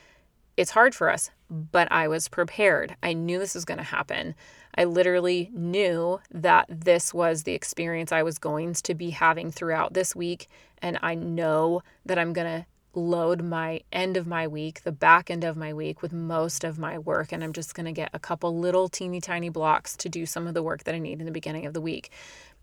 it's 0.56 0.72
hard 0.72 0.96
for 0.96 1.08
us. 1.10 1.30
But 1.48 1.90
I 1.92 2.08
was 2.08 2.28
prepared. 2.28 2.96
I 3.00 3.12
knew 3.12 3.38
this 3.38 3.54
was 3.54 3.64
going 3.64 3.78
to 3.78 3.84
happen. 3.84 4.34
I 4.74 4.84
literally 4.84 5.50
knew 5.54 6.20
that 6.32 6.66
this 6.68 7.14
was 7.14 7.44
the 7.44 7.54
experience 7.54 8.10
I 8.10 8.24
was 8.24 8.38
going 8.38 8.74
to 8.74 8.94
be 8.94 9.10
having 9.10 9.52
throughout 9.52 9.94
this 9.94 10.14
week. 10.16 10.48
And 10.82 10.98
I 11.02 11.14
know 11.14 11.82
that 12.04 12.18
I'm 12.18 12.32
going 12.32 12.62
to 12.62 12.66
load 13.06 13.42
my 13.42 13.80
end 13.92 14.16
of 14.16 14.26
my 14.26 14.46
week, 14.46 14.82
the 14.82 14.92
back 14.92 15.30
end 15.30 15.44
of 15.44 15.56
my 15.56 15.72
week, 15.72 16.02
with 16.02 16.12
most 16.12 16.64
of 16.64 16.78
my 16.78 16.98
work. 16.98 17.32
And 17.32 17.42
I'm 17.42 17.52
just 17.52 17.74
going 17.74 17.86
to 17.86 17.92
get 17.92 18.10
a 18.12 18.18
couple 18.18 18.58
little 18.58 18.88
teeny 18.88 19.20
tiny 19.20 19.48
blocks 19.48 19.96
to 19.98 20.08
do 20.08 20.26
some 20.26 20.46
of 20.46 20.54
the 20.54 20.62
work 20.62 20.84
that 20.84 20.94
I 20.94 20.98
need 20.98 21.20
in 21.20 21.26
the 21.26 21.32
beginning 21.32 21.66
of 21.66 21.74
the 21.74 21.80
week. 21.80 22.10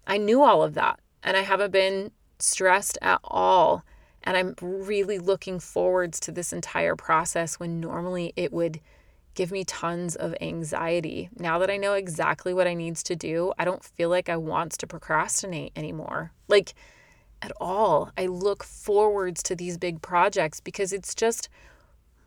I 0.08 0.17
knew 0.17 0.43
all 0.43 0.63
of 0.63 0.74
that, 0.76 1.00
and 1.24 1.36
I 1.36 1.41
haven't 1.41 1.71
been 1.71 2.12
stressed 2.39 2.98
at 3.02 3.19
all. 3.24 3.84
And 4.24 4.36
I'm 4.36 4.56
really 4.60 5.19
looking 5.19 5.60
forwards 5.60 6.19
to 6.21 6.32
this 6.32 6.52
entire 6.52 6.95
process 6.95 7.60
when 7.60 7.80
normally 7.80 8.34
it 8.36 8.52
would 8.52 8.80
give 9.36 9.52
me 9.52 9.63
tons 9.63 10.15
of 10.15 10.34
anxiety. 10.41 11.30
Now 11.38 11.60
that 11.60 11.69
I 11.69 11.78
know 11.78 11.93
exactly 11.93 12.54
what 12.54 12.67
I 12.67 12.74
needs 12.74 13.04
to 13.04 13.15
do, 13.15 13.54
I 13.60 13.65
don't 13.65 13.84
feel 13.84 14.10
like 14.10 14.30
I 14.30 14.38
want 14.38 14.71
to 14.74 14.88
procrastinate 14.88 15.74
anymore. 15.76 16.32
Like 16.48 16.74
at 17.45 17.51
all. 17.62 18.12
I 18.17 18.25
look 18.25 18.63
forwards 18.63 19.43
to 19.43 19.55
these 19.55 19.77
big 19.77 20.01
projects 20.01 20.60
because 20.60 20.91
it's 20.91 21.13
just, 21.13 21.47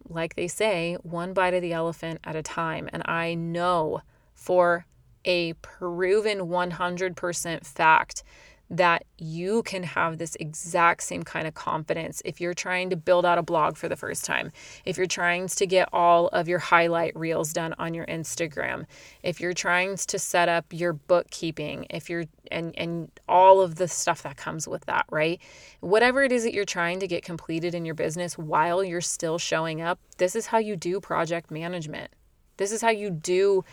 like 0.09 0.37
they 0.37 0.47
say, 0.47 0.97
one 1.03 1.33
bite 1.33 1.55
of 1.55 1.63
the 1.63 1.73
elephant 1.73 2.21
at 2.23 2.37
a 2.37 2.43
time. 2.43 2.89
And 2.93 3.03
I 3.05 3.35
know 3.35 4.03
for 4.35 4.87
a 5.25 5.55
proven 5.55 6.39
100% 6.39 7.67
fact 7.67 8.23
that 8.71 9.05
you 9.17 9.63
can 9.63 9.83
have 9.83 10.19
this 10.19 10.37
exact 10.39 11.03
same 11.03 11.23
kind 11.23 11.47
of 11.47 11.55
confidence 11.55 12.21
if 12.25 12.41
you're 12.41 12.55
trying 12.55 12.91
to 12.91 12.97
build 12.97 13.25
out 13.25 13.39
a 13.39 13.43
blog 13.43 13.77
for 13.77 13.89
the 13.89 13.97
first 13.97 14.25
time, 14.25 14.53
if 14.85 14.97
you're 14.97 15.07
trying 15.07 15.49
to 15.49 15.67
get 15.67 15.89
all 15.93 16.29
of 16.29 16.49
your 16.49 16.59
highlight 16.59 17.17
reels 17.17 17.53
done 17.53 17.75
on 17.79 17.95
your 17.95 18.07
Instagram, 18.07 18.85
if 19.23 19.41
you're 19.41 19.55
trying 19.55 19.97
to 19.97 20.19
set 20.19 20.49
up 20.49 20.67
your 20.71 20.93
bookkeeping, 20.93 21.87
if 21.91 22.11
you're 22.11 22.25
and 22.51 22.77
and 22.79 23.11
all 23.29 23.61
of 23.61 23.77
the 23.77 23.89
stuff 23.89 24.23
that 24.23 24.37
comes 24.37 24.69
with 24.69 24.85
that, 24.87 25.07
right? 25.11 25.41
Whatever 25.81 26.23
it 26.23 26.33
is 26.33 26.45
that 26.45 26.53
you're 26.55 26.65
trying 26.65 27.01
to 27.01 27.07
get 27.07 27.25
completed 27.25 27.75
in 27.75 27.85
your 27.85 27.95
business 27.95 28.37
while 28.37 28.85
you're 28.85 29.01
still 29.01 29.39
showing 29.39 29.81
up, 29.81 29.99
this 30.19 30.37
is 30.37 30.47
how 30.47 30.59
you 30.59 30.77
do 30.77 31.01
project 31.01 31.51
management. 31.51 32.11
This 32.59 32.73
is 32.73 32.83
how 32.83 32.91
you 32.91 33.11
do 33.11 33.65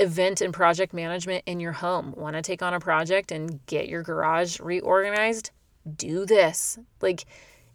event 0.00 0.40
and 0.40 0.52
project 0.52 0.92
management 0.92 1.44
in 1.46 1.60
your 1.60 1.72
home. 1.72 2.12
Want 2.16 2.36
to 2.36 2.42
take 2.42 2.62
on 2.62 2.74
a 2.74 2.80
project 2.80 3.30
and 3.32 3.64
get 3.66 3.88
your 3.88 4.02
garage 4.02 4.60
reorganized? 4.60 5.50
Do 5.96 6.26
this. 6.26 6.78
Like, 7.00 7.24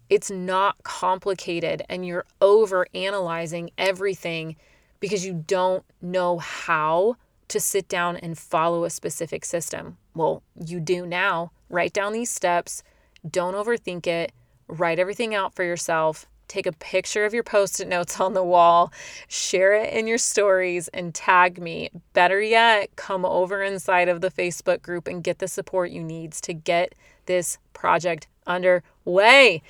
it's 0.08 0.30
not 0.30 0.82
complicated 0.82 1.82
and 1.88 2.04
you're 2.04 2.26
over 2.40 2.86
analyzing 2.94 3.70
everything 3.78 4.56
because 4.98 5.24
you 5.24 5.44
don't 5.46 5.84
know 6.02 6.38
how 6.38 7.16
to 7.48 7.60
sit 7.60 7.88
down 7.88 8.16
and 8.16 8.38
follow 8.38 8.84
a 8.84 8.90
specific 8.90 9.44
system. 9.44 9.96
Well, 10.14 10.42
you 10.64 10.80
do 10.80 11.06
now. 11.06 11.52
Write 11.68 11.92
down 11.92 12.12
these 12.12 12.30
steps, 12.30 12.82
don't 13.28 13.54
overthink 13.54 14.06
it, 14.06 14.32
write 14.68 14.98
everything 14.98 15.34
out 15.34 15.54
for 15.54 15.64
yourself, 15.64 16.26
take 16.50 16.66
a 16.66 16.72
picture 16.72 17.24
of 17.24 17.32
your 17.32 17.42
post 17.42 17.80
it 17.80 17.88
notes 17.88 18.20
on 18.20 18.34
the 18.34 18.44
wall, 18.44 18.92
share 19.28 19.74
it 19.74 19.92
in 19.92 20.06
your 20.06 20.18
stories, 20.18 20.88
and 20.88 21.14
tag 21.14 21.60
me. 21.60 21.90
Better 22.12 22.42
yet, 22.42 22.94
come 22.96 23.24
over 23.24 23.62
inside 23.62 24.08
of 24.08 24.20
the 24.20 24.30
Facebook 24.30 24.82
group 24.82 25.06
and 25.06 25.24
get 25.24 25.38
the 25.38 25.48
support 25.48 25.90
you 25.90 26.02
need 26.02 26.32
to 26.32 26.52
get 26.52 26.94
this 27.26 27.58
project 27.72 28.26
underway. 28.46 29.62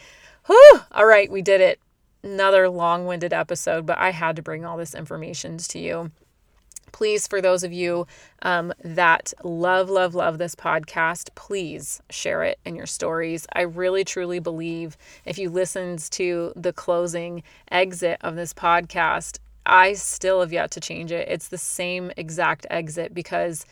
Whew! 0.47 0.81
All 0.93 1.07
right, 1.07 1.31
we 1.31 1.43
did 1.43 1.61
it. 1.61 1.79
Another 2.23 2.69
long 2.69 3.07
winded 3.07 3.33
episode, 3.33 3.87
but 3.87 3.99
I 3.99 4.11
had 4.11 4.37
to 4.37 4.43
bring 4.43 4.65
all 4.65 4.77
this 4.77 4.95
information 4.95 5.57
to 5.59 5.79
you. 5.79 6.11
Please, 6.93 7.27
for 7.27 7.41
those 7.41 7.65
of 7.65 7.73
you 7.73 8.07
um, 8.43 8.73
that 8.83 9.33
love, 9.43 9.91
love, 9.91 10.15
love 10.15 10.39
this 10.39 10.55
podcast, 10.55 11.31
please 11.35 12.01
share 12.11 12.43
it 12.43 12.59
in 12.65 12.77
your 12.77 12.87
stories. 12.87 13.47
I 13.53 13.63
really, 13.63 14.05
truly 14.05 14.39
believe 14.39 14.97
if 15.25 15.39
you 15.39 15.51
listened 15.51 16.01
to 16.13 16.53
the 16.57 16.73
closing 16.73 17.43
exit 17.71 18.19
of 18.21 18.37
this 18.37 18.53
podcast, 18.53 19.39
I 19.67 19.93
still 19.93 20.41
have 20.41 20.53
yet 20.53 20.71
to 20.73 20.81
change 20.81 21.13
it. 21.13 21.29
It's 21.29 21.49
the 21.49 21.59
same 21.59 22.13
exact 22.17 22.67
exit 22.71 23.15
because 23.15 23.67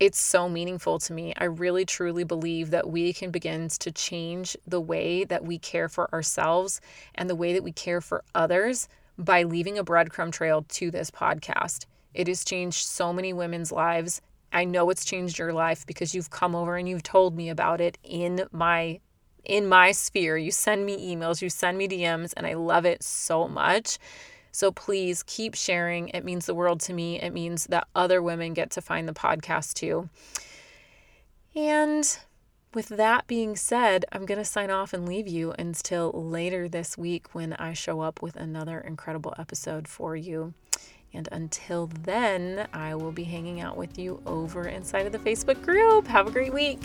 it's 0.00 0.18
so 0.18 0.48
meaningful 0.48 0.98
to 0.98 1.12
me. 1.12 1.32
I 1.36 1.44
really 1.44 1.84
truly 1.84 2.24
believe 2.24 2.70
that 2.70 2.90
we 2.90 3.12
can 3.12 3.30
begin 3.30 3.68
to 3.68 3.92
change 3.92 4.56
the 4.66 4.80
way 4.80 5.22
that 5.22 5.44
we 5.44 5.58
care 5.58 5.88
for 5.88 6.12
ourselves 6.12 6.80
and 7.14 7.30
the 7.30 7.36
way 7.36 7.52
that 7.52 7.62
we 7.62 7.70
care 7.70 8.00
for 8.00 8.24
others 8.34 8.88
by 9.16 9.44
leaving 9.44 9.78
a 9.78 9.84
breadcrumb 9.84 10.32
trail 10.32 10.64
to 10.70 10.90
this 10.90 11.10
podcast. 11.10 11.86
It 12.14 12.28
has 12.28 12.44
changed 12.44 12.86
so 12.86 13.12
many 13.12 13.32
women's 13.32 13.72
lives. 13.72 14.20
I 14.52 14.64
know 14.64 14.90
it's 14.90 15.04
changed 15.04 15.38
your 15.38 15.52
life 15.52 15.86
because 15.86 16.14
you've 16.14 16.30
come 16.30 16.54
over 16.54 16.76
and 16.76 16.88
you've 16.88 17.02
told 17.02 17.34
me 17.36 17.48
about 17.48 17.80
it 17.80 17.98
in 18.04 18.46
my 18.52 19.00
in 19.44 19.66
my 19.66 19.90
sphere. 19.92 20.36
You 20.36 20.50
send 20.50 20.86
me 20.86 21.14
emails, 21.14 21.42
you 21.42 21.50
send 21.50 21.76
me 21.78 21.88
DMs 21.88 22.32
and 22.36 22.46
I 22.46 22.54
love 22.54 22.84
it 22.84 23.02
so 23.02 23.48
much. 23.48 23.98
So 24.52 24.70
please 24.70 25.22
keep 25.22 25.54
sharing. 25.54 26.10
It 26.10 26.24
means 26.24 26.46
the 26.46 26.54
world 26.54 26.80
to 26.82 26.92
me. 26.92 27.18
It 27.20 27.32
means 27.32 27.66
that 27.66 27.88
other 27.94 28.22
women 28.22 28.52
get 28.52 28.70
to 28.72 28.82
find 28.82 29.08
the 29.08 29.14
podcast 29.14 29.74
too. 29.74 30.10
And 31.56 32.18
with 32.74 32.88
that 32.88 33.26
being 33.26 33.56
said, 33.56 34.04
I'm 34.12 34.26
going 34.26 34.38
to 34.38 34.44
sign 34.44 34.70
off 34.70 34.92
and 34.92 35.06
leave 35.06 35.28
you 35.28 35.52
until 35.58 36.10
later 36.12 36.68
this 36.68 36.96
week 36.96 37.34
when 37.34 37.54
I 37.54 37.72
show 37.72 38.00
up 38.00 38.22
with 38.22 38.36
another 38.36 38.78
incredible 38.80 39.34
episode 39.38 39.88
for 39.88 40.16
you. 40.16 40.54
And 41.14 41.28
until 41.32 41.90
then, 42.04 42.66
I 42.72 42.94
will 42.94 43.12
be 43.12 43.24
hanging 43.24 43.60
out 43.60 43.76
with 43.76 43.98
you 43.98 44.22
over 44.26 44.68
inside 44.68 45.06
of 45.06 45.12
the 45.12 45.18
Facebook 45.18 45.62
group. 45.62 46.06
Have 46.06 46.26
a 46.26 46.30
great 46.30 46.54
week. 46.54 46.80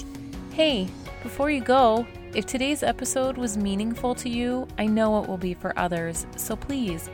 Hey, 0.51 0.89
before 1.23 1.49
you 1.49 1.61
go, 1.61 2.05
if 2.34 2.45
today's 2.45 2.84
episode 2.84 3.38
was 3.38 3.57
meaningful 3.57 4.15
to 4.15 4.30
you, 4.30 4.67
I 4.78 4.86
know 4.86 5.21
it 5.21 5.30
will 5.30 5.38
be 5.38 5.53
for 5.53 5.78
others. 5.80 6.25
So 6.36 6.55
please 6.55 7.09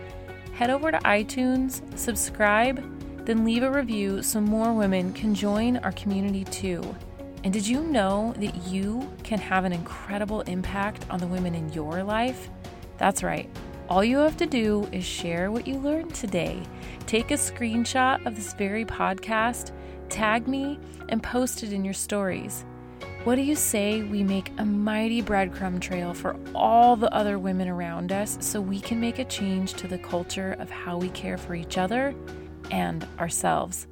head 0.53 0.69
over 0.69 0.91
to 0.91 0.97
iTunes, 0.99 1.81
subscribe, 1.97 2.83
then 3.25 3.43
leave 3.43 3.63
a 3.63 3.71
review 3.71 4.21
so 4.21 4.39
more 4.39 4.73
women 4.73 5.13
can 5.13 5.33
join 5.33 5.77
our 5.77 5.91
community 5.93 6.43
too. 6.45 6.95
And 7.43 7.51
did 7.51 7.67
you 7.67 7.81
know 7.83 8.33
that 8.37 8.55
you 8.67 9.11
can 9.23 9.39
have 9.39 9.65
an 9.65 9.73
incredible 9.73 10.41
impact 10.41 11.05
on 11.09 11.19
the 11.19 11.27
women 11.27 11.55
in 11.55 11.71
your 11.73 12.03
life? 12.03 12.49
That's 12.97 13.23
right. 13.23 13.49
All 13.93 14.03
you 14.03 14.17
have 14.17 14.37
to 14.37 14.47
do 14.47 14.89
is 14.91 15.05
share 15.05 15.51
what 15.51 15.67
you 15.67 15.77
learned 15.77 16.15
today. 16.15 16.59
Take 17.05 17.29
a 17.29 17.35
screenshot 17.35 18.25
of 18.25 18.35
this 18.35 18.55
very 18.55 18.83
podcast, 18.83 19.71
tag 20.09 20.47
me, 20.47 20.79
and 21.09 21.21
post 21.21 21.61
it 21.61 21.71
in 21.71 21.85
your 21.85 21.93
stories. 21.93 22.65
What 23.23 23.35
do 23.35 23.43
you 23.43 23.55
say 23.55 24.01
we 24.01 24.23
make 24.23 24.51
a 24.57 24.65
mighty 24.65 25.21
breadcrumb 25.21 25.79
trail 25.79 26.15
for 26.15 26.35
all 26.55 26.95
the 26.95 27.13
other 27.13 27.37
women 27.37 27.67
around 27.67 28.11
us 28.11 28.39
so 28.41 28.59
we 28.59 28.79
can 28.79 28.99
make 28.99 29.19
a 29.19 29.25
change 29.25 29.75
to 29.75 29.87
the 29.87 29.99
culture 29.99 30.53
of 30.53 30.71
how 30.71 30.97
we 30.97 31.09
care 31.09 31.37
for 31.37 31.53
each 31.53 31.77
other 31.77 32.15
and 32.71 33.07
ourselves? 33.19 33.85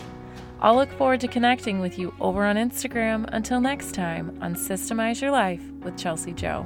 I'll 0.61 0.73
look 0.73 0.91
forward 0.93 1.19
to 1.19 1.27
connecting 1.27 1.79
with 1.79 1.99
you 1.99 2.11
over 2.19 2.43
on 2.43 2.55
Instagram. 2.55 3.29
Until 3.31 3.61
next 3.61 3.93
time 3.93 4.35
on 4.41 4.55
Systemize 4.55 5.21
Your 5.21 5.29
Life 5.29 5.61
with 5.83 5.95
Chelsea 5.95 6.33
Jo. 6.33 6.65